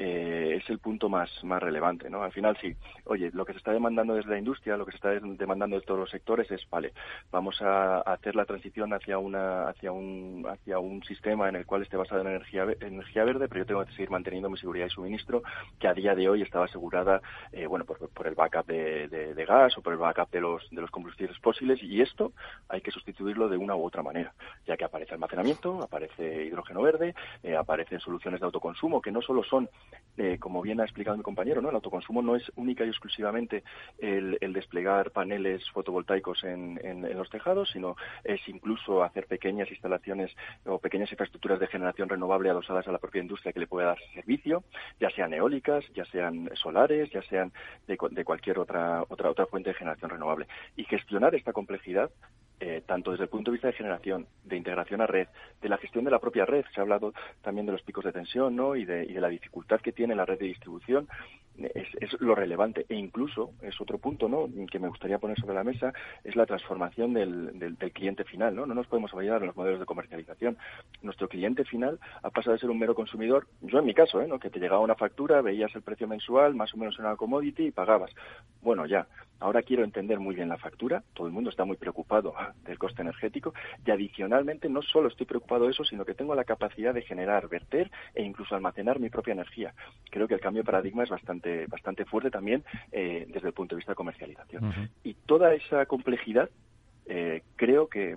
eh, 0.01 0.61
es 0.63 0.71
el 0.71 0.79
punto 0.79 1.09
más, 1.09 1.29
más 1.43 1.61
relevante, 1.61 2.09
¿no? 2.09 2.23
Al 2.23 2.31
final 2.31 2.57
sí, 2.61 2.73
oye, 3.07 3.33
lo 3.33 3.45
que 3.45 3.53
se 3.53 3.59
está 3.59 3.73
demandando 3.73 4.15
desde 4.15 4.31
la 4.31 4.39
industria, 4.39 4.77
lo 4.77 4.87
que 4.87 4.93
se 4.93 4.97
está 4.99 5.11
demandando 5.11 5.75
de 5.75 5.85
todos 5.85 5.99
los 5.99 6.11
sectores 6.11 6.49
es, 6.53 6.61
vale, 6.71 6.93
vamos 7.33 7.61
a 7.63 7.99
hacer 8.03 8.37
la 8.37 8.45
transición 8.45 8.95
hacia 8.95 9.19
una, 9.19 9.69
hacia 9.69 9.91
un, 9.91 10.47
hacia 10.49 10.79
un 10.79 11.03
sistema 11.03 11.49
en 11.49 11.57
el 11.57 11.67
cual 11.67 11.83
esté 11.83 11.97
basado 11.97 12.21
en 12.21 12.29
energía, 12.29 12.65
energía 12.81 13.25
verde, 13.25 13.49
pero 13.49 13.63
yo 13.63 13.67
tengo 13.67 13.85
que 13.85 13.91
seguir 13.91 14.11
manteniendo 14.11 14.49
mi 14.49 14.57
seguridad 14.57 14.85
de 14.85 14.91
suministro, 14.91 15.43
que 15.81 15.89
a 15.89 15.95
día 15.95 16.15
de 16.15 16.29
hoy 16.29 16.43
estaba 16.43 16.67
asegurada, 16.67 17.21
eh, 17.51 17.67
bueno, 17.67 17.85
por, 17.85 18.09
por, 18.11 18.29
el 18.29 18.37
backup 18.37 18.67
de, 18.67 19.09
de, 19.09 19.45
gas 19.45 19.77
o 19.79 19.83
por 19.83 19.95
el 19.95 19.99
backup 19.99 20.31
de 20.31 20.41
los, 20.41 20.71
de 20.71 20.81
los 20.81 20.93
combustibles 20.93 21.37
fósiles, 21.39 21.83
y 21.83 22.01
esto 22.03 22.33
hay 22.69 22.83
que 22.83 22.93
sustituirlo 22.93 23.49
de 23.49 23.57
una 23.57 23.75
u 23.75 23.85
otra 23.85 24.05
manera, 24.05 24.33
ya 24.65 24.77
que 24.77 24.85
aparece 24.85 25.15
almacenamiento, 25.15 25.83
aparece 25.83 26.45
hidrógeno 26.45 26.83
verde, 26.83 27.17
eh, 27.43 27.57
aparecen 27.57 27.99
soluciones 27.99 28.39
de 28.39 28.47
autoconsumo 28.47 29.03
que 29.03 29.11
no 29.11 29.21
solo 29.23 29.43
son 29.43 29.69
eh, 30.19 30.37
como 30.41 30.61
bien 30.63 30.81
ha 30.81 30.85
explicado 30.85 31.17
mi 31.17 31.23
compañero, 31.23 31.63
¿no? 31.63 31.69
el 31.69 31.77
autoconsumo 31.77 32.23
no 32.23 32.35
es 32.35 32.43
única 32.57 32.85
y 32.85 32.89
exclusivamente 32.89 33.63
el, 33.99 34.37
desplegar 34.53 35.13
paneles 35.13 35.63
fotovoltaicos 35.71 36.43
en, 36.43 36.79
los 37.17 37.31
tejados, 37.31 37.71
sino 37.71 37.95
es 38.25 38.41
incluso 38.49 39.05
hacer 39.05 39.27
pequeñas 39.27 39.71
instalaciones 39.71 40.35
o 40.67 40.79
pequeñas 40.79 41.11
infraestructuras 41.13 41.61
de 41.61 41.69
generación 41.69 42.09
renovable 42.09 42.51
adosadas 42.51 42.89
a 42.89 42.93
la 42.93 42.99
propia 42.99 43.23
industria 43.23 43.53
que 43.53 43.61
le 43.61 43.69
pueda 43.69 43.89
dar 43.89 43.99
servicio, 44.13 44.65
ya 44.99 45.09
sean 45.11 45.33
eólicas, 45.33 45.85
ya 45.95 46.05
sean 46.07 46.51
solares, 46.55 47.11
ya 47.11 47.23
sean 47.23 47.53
de, 47.87 47.97
de 48.11 48.25
cualquier 48.25 48.59
otra, 48.59 49.05
otra, 49.09 49.31
otra 49.31 49.47
fuente 49.47 49.71
de 49.71 49.75
generación 49.75 50.11
renovable. 50.11 50.49
Y 50.77 50.85
gestionar 50.85 51.37
esta 51.37 51.53
complejidad 51.53 52.11
eh, 52.61 52.83
tanto 52.87 53.11
desde 53.11 53.25
el 53.25 53.31
punto 53.31 53.51
de 53.51 53.57
vista 53.57 53.69
de 53.69 53.75
generación, 53.75 54.27
de 54.45 54.57
integración 54.57 55.01
a 55.01 55.07
red, 55.07 55.29
de 55.61 55.69
la 55.69 55.79
gestión 55.79 56.05
de 56.05 56.11
la 56.11 56.19
propia 56.19 56.45
red. 56.45 56.65
Se 56.75 56.81
ha 56.81 56.83
hablado 56.83 57.13
también 57.43 57.67
de 57.67 57.73
los 57.73 57.83
picos 57.83 58.05
de 58.05 58.13
tensión 58.13 58.57
¿no? 58.57 58.77
y, 58.77 58.85
de, 58.85 59.05
y 59.05 59.13
de 59.13 59.21
la 59.21 59.29
dificultad 59.29 59.81
que 59.81 59.93
tiene 59.93 60.15
la 60.15 60.25
red 60.25 60.39
de 60.39 60.47
distribución 60.47 61.09
es, 61.59 62.21
lo 62.21 62.35
relevante 62.35 62.87
e 62.89 62.95
incluso 62.95 63.53
es 63.63 63.81
otro 63.81 63.99
punto 63.99 64.29
¿no? 64.29 64.49
que 64.71 64.79
me 64.79 64.89
gustaría 64.89 65.19
poner 65.19 65.39
sobre 65.39 65.55
la 65.55 65.65
mesa 65.65 65.93
es 66.25 66.37
la 66.37 66.47
transformación 66.47 67.13
del, 67.13 67.59
del, 67.59 67.77
cliente 67.93 68.25
final 68.25 68.55
no 68.55 68.67
no 68.67 68.75
nos 68.75 68.87
podemos 68.87 69.13
olvidar 69.15 69.41
en 69.41 69.49
los 69.49 69.57
modelos 69.57 69.81
de 69.81 69.87
comercialización 69.87 70.57
nuestro 71.03 71.29
cliente 71.29 71.65
final 71.65 71.99
ha 72.23 72.31
pasado 72.31 72.55
de 72.55 72.61
ser 72.61 72.71
un 72.71 72.79
mero 72.79 72.95
consumidor 72.95 73.47
yo 73.61 73.79
en 73.79 73.87
mi 73.87 73.95
caso 73.95 74.21
¿eh? 74.21 74.29
¿no? 74.29 74.39
que 74.39 74.51
te 74.51 74.61
llegaba 74.61 74.81
una 74.81 74.95
factura 74.95 75.43
veías 75.43 75.75
el 75.75 75.83
precio 75.83 76.07
mensual 76.07 76.55
más 76.55 76.73
o 76.75 76.77
menos 76.77 76.97
en 76.99 77.07
una 77.07 77.17
commodity 77.17 77.67
y 77.67 77.71
pagabas 77.71 78.13
bueno 78.63 78.87
ya 78.87 79.07
ahora 79.41 79.63
quiero 79.63 79.85
entender 79.85 80.19
muy 80.21 80.35
bien 80.35 80.49
la 80.49 80.57
factura. 80.57 81.03
Todo 81.15 81.27
el 81.27 81.33
mundo 81.33 81.51
está 81.51 81.65
muy 81.65 81.77
preocupado 81.77 82.35
ah, 82.37 82.53
del 82.65 82.79
coste 82.79 83.03
energético. 83.03 83.55
Y 83.85 83.91
adicionalmente 83.91 84.69
no 84.69 84.83
solo 84.83 85.09
estoy 85.09 85.27
preocupado 85.27 85.65
de 85.65 85.71
eso 85.71 85.85
sino 85.85 86.05
que 86.05 86.15
tengo 86.15 86.35
la 86.35 86.45
capacidad 86.45 86.95
de 86.95 87.03
generar 87.03 87.49
verter 87.49 87.91
e 88.15 88.23
incluso 88.23 88.55
almacenar 88.55 89.01
mi 89.01 89.11
propia 89.11 89.33
energía. 89.33 89.75
Creo 90.11 90.29
que 90.29 90.35
el 90.35 90.41
cambio 90.41 90.63
de 90.63 90.67
paradigma 90.67 91.05
es 91.05 91.11
bastante 91.11 91.67
bastante, 91.67 92.05
fuerte 92.05 92.31
también 92.31 92.65
eh, 92.93 93.27
desde 93.29 93.49
el 93.49 93.55
punto 93.55 93.75
de 93.75 93.79
vista 93.79 93.93
de 93.93 93.97
comercialización. 93.97 94.91
Y 95.05 95.15
toda 95.15 95.55
esa 95.55 95.87
complejidad 95.87 96.51
eh, 97.09 97.43
creo 97.57 97.89
que, 97.89 98.17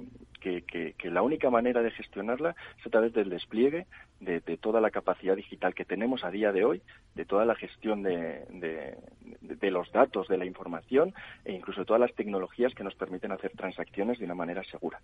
la 1.04 1.22
única 1.22 1.50
manera 1.50 1.82
de 1.82 1.92
gestionarla 1.92 2.56
es 2.80 2.86
a 2.86 2.90
través 2.90 3.14
del 3.14 3.30
despliegue 3.30 3.86
de, 4.20 4.40
toda 4.58 4.82
la 4.82 4.92
capacidad 4.92 5.36
digital 5.36 5.74
que 5.74 5.86
tenemos 5.86 6.24
a 6.24 6.32
día 6.32 6.52
de 6.52 6.66
hoy, 6.66 6.82
de 7.16 7.26
toda 7.26 7.46
la 7.46 7.56
gestión 7.56 8.04
de, 8.04 8.46
de, 8.50 9.72
los 9.72 9.92
datos, 9.92 10.28
de 10.28 10.38
la 10.38 10.46
información 10.46 11.14
e 11.46 11.54
incluso 11.54 11.82
de 11.82 11.86
todas 11.86 12.02
las 12.02 12.14
tecnologías 12.14 12.74
que 12.74 12.84
nos 12.84 12.96
permiten 12.96 13.32
hacer 13.32 13.52
transacciones 13.56 14.20
de 14.20 14.26
una 14.26 14.36
manera 14.36 14.64
segura. 14.64 15.00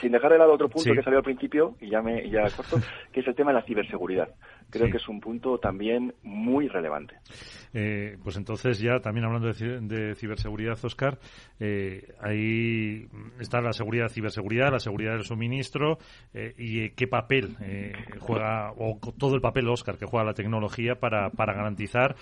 Sin 0.00 0.12
dejar 0.12 0.32
de 0.32 0.38
lado 0.38 0.54
otro 0.54 0.68
punto 0.68 0.92
que 0.92 1.02
salió 1.02 1.18
al 1.18 1.24
principio, 1.24 1.74
y 1.80 1.90
ya 1.90 2.00
me 2.02 2.28
ya 2.30 2.42
corto, 2.50 2.76
que 3.12 3.20
es 3.20 3.26
el 3.26 3.34
tema 3.34 3.52
de 3.52 3.60
la 3.60 3.64
ciberseguridad. 3.64 4.28
Creo 4.70 4.90
que 4.90 4.98
es 4.98 5.08
un 5.08 5.20
punto 5.20 5.58
también 5.58 6.14
muy 6.22 6.68
relevante. 6.68 7.16
Eh, 7.72 8.18
pues 8.22 8.36
entonces 8.36 8.78
ya 8.78 9.00
también 9.00 9.24
hablando 9.24 9.50
de, 9.50 10.14
ciberseguridad, 10.14 10.78
Oscar, 10.82 11.18
eh, 11.58 12.14
ahí 12.20 13.06
está 13.40 13.60
la 13.60 13.72
seguridad, 13.72 14.08
ciberseguridad, 14.08 14.70
la 14.72 14.78
seguridad 14.78 15.12
del 15.12 15.24
suministro 15.24 15.98
eh, 16.34 16.54
y 16.58 16.90
qué 16.90 17.06
papel 17.06 17.56
juega, 18.20 18.72
o 18.76 18.98
todo 19.18 19.34
el 19.34 19.40
papel, 19.40 19.68
Oscar, 19.68 19.96
que 19.96 20.06
juega 20.06 20.24
la 20.24 20.34
tecnología 20.34 20.96
para, 20.96 21.30
para 21.30 21.54
garantizar 21.54 22.16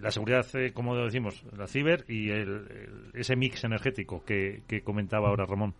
la 0.00 0.10
seguridad, 0.10 0.44
como 0.72 0.96
decimos, 0.96 1.44
la 1.56 1.66
ciber 1.66 2.04
y 2.08 2.30
el, 2.30 3.10
ese 3.14 3.36
mix 3.36 3.64
energético 3.64 4.24
que, 4.24 4.62
que 4.66 4.82
comentaba 4.82 5.28
ahora 5.28 5.46
Ramón. 5.46 5.74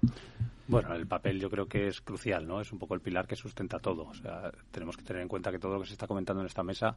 Bueno, 0.66 0.94
el 0.94 1.06
papel 1.06 1.40
yo 1.40 1.50
creo 1.50 1.66
que 1.66 1.88
es 1.88 2.00
crucial, 2.00 2.46
¿no? 2.46 2.60
Es 2.60 2.72
un 2.72 2.78
poco 2.78 2.94
el 2.94 3.00
pilar 3.00 3.26
que 3.26 3.36
sustenta 3.36 3.78
todo. 3.78 4.04
O 4.04 4.14
sea, 4.14 4.50
tenemos 4.70 4.96
que 4.96 5.02
tener 5.02 5.22
en 5.22 5.28
cuenta 5.28 5.50
que 5.50 5.58
todo 5.58 5.74
lo 5.74 5.80
que 5.80 5.86
se 5.86 5.92
está 5.92 6.06
comentando 6.06 6.40
en 6.40 6.46
esta 6.46 6.62
mesa 6.62 6.96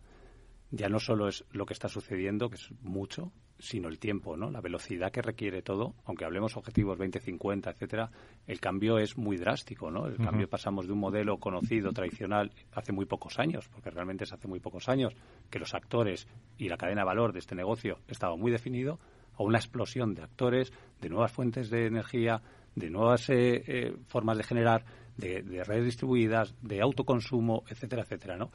ya 0.71 0.89
no 0.89 0.99
solo 0.99 1.27
es 1.27 1.45
lo 1.51 1.65
que 1.65 1.73
está 1.73 1.88
sucediendo, 1.88 2.49
que 2.49 2.56
es 2.56 2.71
mucho, 2.82 3.32
sino 3.58 3.88
el 3.88 3.99
tiempo, 3.99 4.36
¿no? 4.36 4.51
La 4.51 4.60
velocidad 4.60 5.12
que 5.12 5.21
requiere 5.21 5.62
todo, 5.62 5.95
aunque 6.06 6.25
hablemos 6.25 6.58
objetivos 6.58 6.97
2050, 6.97 7.71
etcétera, 7.71 8.12
el 8.45 8.60
cambio 8.60 8.97
es 8.99 9.17
muy 9.17 9.38
drástico, 9.38 9.89
¿no? 9.89 10.08
El 10.08 10.17
cambio 10.17 10.49
pasamos 10.49 10.86
de 10.86 10.93
un 10.93 10.99
modelo 10.99 11.38
conocido, 11.38 11.91
tradicional, 11.93 12.51
hace 12.73 12.91
muy 12.91 13.06
pocos 13.06 13.39
años, 13.39 13.69
porque 13.69 13.89
realmente 13.89 14.25
es 14.25 14.34
hace 14.34 14.47
muy 14.47 14.60
pocos 14.60 14.89
años 14.89 15.15
que 15.49 15.60
los 15.60 15.73
actores 15.73 16.27
y 16.58 16.67
la 16.67 16.77
cadena 16.77 17.01
de 17.01 17.08
valor 17.08 17.32
de 17.32 17.39
este 17.39 17.56
negocio 17.56 17.99
estaba 18.08 18.36
muy 18.36 18.51
definido, 18.51 18.99
a 19.38 19.43
una 19.43 19.60
explosión 19.60 20.15
de 20.15 20.23
actores, 20.23 20.73
de 20.99 21.10
nuevas 21.10 21.32
fuentes 21.32 21.69
de 21.69 21.86
energía, 21.86 22.41
de 22.78 22.92
nuevas 22.92 23.28
eh, 23.30 23.63
eh, 23.66 23.96
formas 24.06 24.38
de 24.38 24.44
generar, 24.44 24.86
de, 25.18 25.42
redes 25.63 25.86
distribuidas, 25.86 26.54
de 26.62 26.80
autoconsumo, 26.80 27.63
etcétera, 27.68 28.04
etcétera, 28.04 28.38
¿no? 28.38 28.52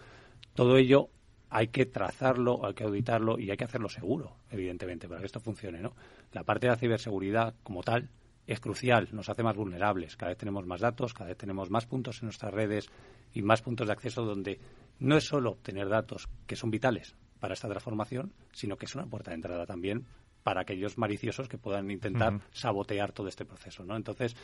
Todo 0.55 0.77
ello 0.77 1.09
hay 1.51 1.69
que 1.69 1.87
trazarlo, 1.87 2.65
hay 2.65 2.73
que 2.75 2.85
auditarlo 2.85 3.37
y 3.41 3.51
hay 3.51 3.57
que 3.57 3.65
hacerlo 3.65 3.89
seguro, 3.89 4.37
evidentemente, 4.49 5.09
para 5.09 5.21
que 5.21 5.27
esto 5.27 5.41
funcione, 5.41 5.81
¿no? 5.81 5.93
La 6.33 6.45
parte 6.45 6.67
de 6.67 6.71
la 6.71 6.79
ciberseguridad 6.79 7.57
como 7.65 7.83
tal 7.83 8.11
es 8.47 8.61
crucial, 8.61 9.09
nos 9.11 9.29
hace 9.29 9.43
más 9.43 9.57
vulnerables. 9.57 10.17
Cada 10.17 10.31
vez 10.31 10.39
tenemos 10.39 10.67
más 10.67 10.81
datos, 10.81 11.15
cada 11.15 11.29
vez 11.29 11.37
tenemos 11.37 11.69
más 11.69 11.87
puntos 11.87 12.23
en 12.23 12.27
nuestras 12.27 12.55
redes 12.55 12.89
y 13.35 13.43
más 13.43 13.61
puntos 13.61 13.89
de 13.89 13.93
acceso 13.93 14.25
donde 14.25 14.61
no 15.01 15.17
es 15.17 15.25
solo 15.25 15.51
obtener 15.51 15.89
datos 15.89 16.29
que 16.47 16.55
son 16.55 16.71
vitales 16.71 17.17
para 17.41 17.55
esta 17.55 17.69
transformación, 17.69 18.33
sino 18.53 18.77
que 18.77 18.87
es 18.87 18.95
una 18.95 19.07
puerta 19.07 19.33
de 19.33 19.37
entrada 19.37 19.67
también 19.67 20.07
para 20.43 20.63
aquellos 20.63 20.99
maliciosos 20.99 21.49
que 21.49 21.59
puedan 21.59 21.91
intentar 21.91 22.41
sabotear 22.51 23.13
todo 23.13 23.29
este 23.29 23.45
proceso, 23.45 23.85
¿no? 23.85 23.97
Entonces, 23.97 24.37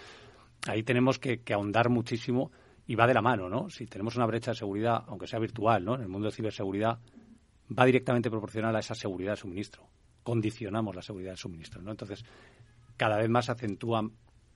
ahí 0.67 0.83
tenemos 0.83 1.19
que, 1.19 1.43
ahondar 1.53 1.89
muchísimo 1.89 2.51
y 2.87 2.95
va 2.95 3.07
de 3.07 3.15
la 3.15 3.23
mano, 3.23 3.49
¿no? 3.49 3.69
Si 3.69 3.87
tenemos 3.87 4.17
una 4.17 4.27
brecha 4.27 4.53
de 4.53 4.57
seguridad, 4.57 5.05
aunque 5.09 5.27
sea 5.27 5.39
virtual, 5.39 5.85
¿no? 5.85 5.95
En 5.95 6.03
el 6.03 6.09
mundo 6.09 6.29
de 6.29 6.33
ciberseguridad, 6.33 6.99
va 7.77 7.85
directamente 7.85 8.31
proporcional 8.31 8.75
a 8.77 8.81
esa 8.81 8.95
seguridad 8.95 9.33
de 9.33 9.37
suministro. 9.37 9.87
Condicionamos 10.23 10.95
la 10.95 11.03
seguridad 11.03 11.33
de 11.33 11.37
suministro, 11.37 11.83
¿no? 11.83 11.91
Entonces, 11.91 12.25
cada 12.97 13.17
vez 13.17 13.29
más 13.29 13.49
acentúa 13.51 14.09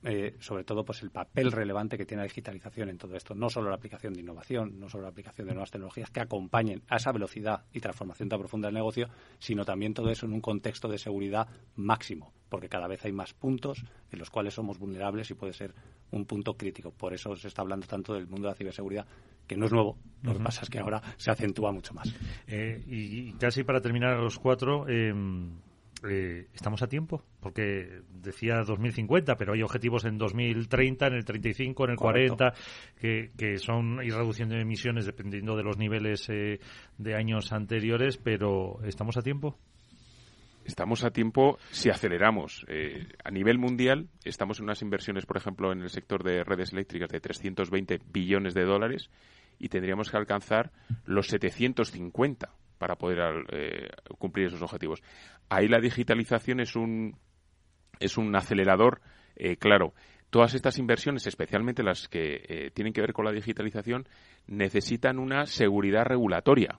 eh, 0.03 0.35
sobre 0.39 0.63
todo 0.63 0.83
pues 0.83 1.01
el 1.01 1.11
papel 1.11 1.51
relevante 1.51 1.97
que 1.97 2.05
tiene 2.05 2.23
la 2.23 2.27
digitalización 2.27 2.89
en 2.89 2.97
todo 2.97 3.15
esto. 3.15 3.33
No 3.33 3.49
solo 3.49 3.69
la 3.69 3.75
aplicación 3.75 4.13
de 4.13 4.21
innovación, 4.21 4.79
no 4.79 4.89
solo 4.89 5.03
la 5.03 5.09
aplicación 5.09 5.47
de 5.47 5.53
nuevas 5.53 5.71
tecnologías 5.71 6.09
que 6.09 6.19
acompañen 6.19 6.83
a 6.89 6.97
esa 6.97 7.11
velocidad 7.11 7.65
y 7.71 7.79
transformación 7.79 8.29
tan 8.29 8.39
profunda 8.39 8.67
del 8.67 8.75
negocio, 8.75 9.07
sino 9.39 9.63
también 9.63 9.93
todo 9.93 10.09
eso 10.09 10.25
en 10.25 10.33
un 10.33 10.41
contexto 10.41 10.87
de 10.87 10.97
seguridad 10.97 11.47
máximo, 11.75 12.33
porque 12.49 12.69
cada 12.69 12.87
vez 12.87 13.05
hay 13.05 13.11
más 13.13 13.33
puntos 13.33 13.83
en 14.11 14.19
los 14.19 14.29
cuales 14.29 14.53
somos 14.53 14.77
vulnerables 14.77 15.29
y 15.31 15.33
puede 15.35 15.53
ser 15.53 15.73
un 16.11 16.25
punto 16.25 16.55
crítico. 16.55 16.91
Por 16.91 17.13
eso 17.13 17.35
se 17.35 17.47
está 17.47 17.61
hablando 17.61 17.87
tanto 17.87 18.13
del 18.13 18.27
mundo 18.27 18.47
de 18.47 18.53
la 18.53 18.57
ciberseguridad, 18.57 19.07
que 19.47 19.57
no 19.57 19.65
es 19.65 19.71
nuevo. 19.71 19.97
Lo 20.21 20.33
que 20.33 20.43
pasa 20.43 20.61
es 20.63 20.69
que 20.69 20.79
ahora 20.79 21.01
se 21.17 21.31
acentúa 21.31 21.71
mucho 21.71 21.93
más. 21.93 22.13
Eh, 22.47 22.83
y, 22.87 23.33
casi 23.33 23.63
para 23.63 23.81
terminar 23.81 24.19
los 24.19 24.37
cuatro. 24.37 24.85
Eh, 24.87 25.13
eh, 26.09 26.47
¿estamos 26.53 26.81
a 26.81 26.87
tiempo? 26.87 27.23
Porque 27.39 28.01
decía 28.09 28.63
2050, 28.63 29.35
pero 29.35 29.53
hay 29.53 29.61
objetivos 29.61 30.05
en 30.05 30.17
2030, 30.17 31.07
en 31.07 31.13
el 31.13 31.25
35, 31.25 31.85
en 31.85 31.91
el 31.91 31.97
40, 31.97 32.53
que, 32.99 33.31
que, 33.37 33.57
son 33.57 34.03
y 34.03 34.09
reducción 34.09 34.49
de 34.49 34.61
emisiones 34.61 35.05
dependiendo 35.05 35.55
de 35.55 35.63
los 35.63 35.77
niveles 35.77 36.27
eh, 36.29 36.59
de 36.97 37.15
años 37.15 37.51
anteriores, 37.51 38.17
pero 38.17 38.79
¿estamos 38.83 39.17
a 39.17 39.21
tiempo? 39.21 39.57
Estamos 40.65 41.03
a 41.03 41.11
tiempo 41.11 41.57
si 41.71 41.89
aceleramos. 41.89 42.65
Eh, 42.69 43.07
a 43.23 43.31
nivel 43.31 43.57
mundial, 43.57 44.07
estamos 44.23 44.59
en 44.59 44.65
unas 44.65 44.81
inversiones, 44.81 45.25
por 45.25 45.37
ejemplo, 45.37 45.71
en 45.71 45.81
el 45.81 45.89
sector 45.89 46.23
de 46.23 46.43
redes 46.43 46.71
eléctricas 46.71 47.09
de 47.09 47.19
320 47.19 47.99
billones 48.11 48.53
de 48.53 48.63
dólares 48.63 49.09
y 49.59 49.69
tendríamos 49.69 50.09
que 50.09 50.17
alcanzar 50.17 50.71
los 51.05 51.27
750 51.27 52.49
para 52.83 52.97
poder 52.97 53.45
eh, 53.53 53.87
cumplir 54.17 54.47
esos 54.47 54.61
objetivos. 54.61 55.01
Ahí 55.47 55.69
la 55.69 55.79
digitalización 55.79 56.59
es 56.59 56.75
un, 56.75 57.15
es 57.97 58.17
un 58.17 58.35
acelerador 58.35 58.99
eh, 59.37 59.55
claro. 59.55 59.93
Todas 60.29 60.53
estas 60.53 60.77
inversiones, 60.79 61.25
especialmente 61.25 61.81
las 61.81 62.09
que 62.09 62.43
eh, 62.45 62.71
tienen 62.73 62.91
que 62.91 62.99
ver 62.99 63.13
con 63.13 63.23
la 63.23 63.31
digitalización, 63.31 64.05
necesitan 64.47 65.17
una 65.17 65.45
seguridad 65.45 66.03
regulatoria. 66.03 66.77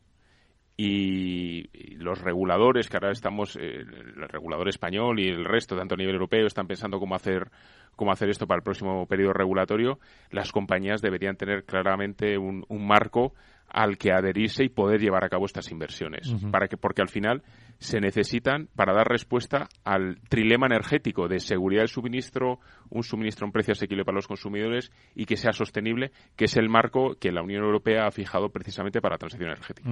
Y, 0.76 1.96
los 1.96 2.20
reguladores, 2.20 2.90
que 2.90 2.98
ahora 2.98 3.12
estamos, 3.12 3.56
el 3.56 4.28
regulador 4.28 4.68
español 4.68 5.18
y 5.20 5.28
el 5.28 5.46
resto, 5.46 5.74
tanto 5.74 5.94
a 5.94 5.96
nivel 5.96 6.16
europeo, 6.16 6.46
están 6.46 6.66
pensando 6.66 6.98
cómo 6.98 7.14
hacer, 7.14 7.50
cómo 7.96 8.12
hacer 8.12 8.28
esto 8.28 8.46
para 8.46 8.58
el 8.58 8.62
próximo 8.62 9.06
periodo 9.06 9.32
regulatorio, 9.32 10.00
las 10.30 10.52
compañías 10.52 11.00
deberían 11.00 11.36
tener 11.36 11.64
claramente 11.64 12.36
un 12.36 12.86
marco 12.86 13.32
al 13.74 13.98
que 13.98 14.12
adherirse 14.12 14.64
y 14.64 14.68
poder 14.68 15.00
llevar 15.00 15.24
a 15.24 15.28
cabo 15.28 15.46
estas 15.46 15.70
inversiones. 15.72 16.32
para 16.50 16.68
que, 16.68 16.76
porque 16.76 17.02
al 17.02 17.08
final 17.08 17.42
se 17.78 18.00
necesitan 18.00 18.68
para 18.76 18.94
dar 18.94 19.08
respuesta 19.08 19.68
al 19.84 20.20
trilema 20.28 20.66
energético 20.66 21.26
de 21.26 21.40
seguridad 21.40 21.82
del 21.82 21.88
suministro, 21.88 22.60
un 22.90 23.02
suministro 23.02 23.46
un 23.46 23.52
precio 23.52 23.72
asequible 23.72 24.04
para 24.04 24.14
los 24.14 24.28
consumidores 24.28 24.92
y 25.16 25.26
que 25.26 25.36
sea 25.36 25.52
sostenible, 25.52 26.12
que 26.36 26.44
es 26.44 26.56
el 26.56 26.68
marco 26.68 27.16
que 27.18 27.32
la 27.32 27.42
Unión 27.42 27.64
Europea 27.64 28.06
ha 28.06 28.12
fijado 28.12 28.50
precisamente 28.50 29.00
para 29.00 29.14
la 29.14 29.18
transición 29.18 29.50
energética. 29.50 29.90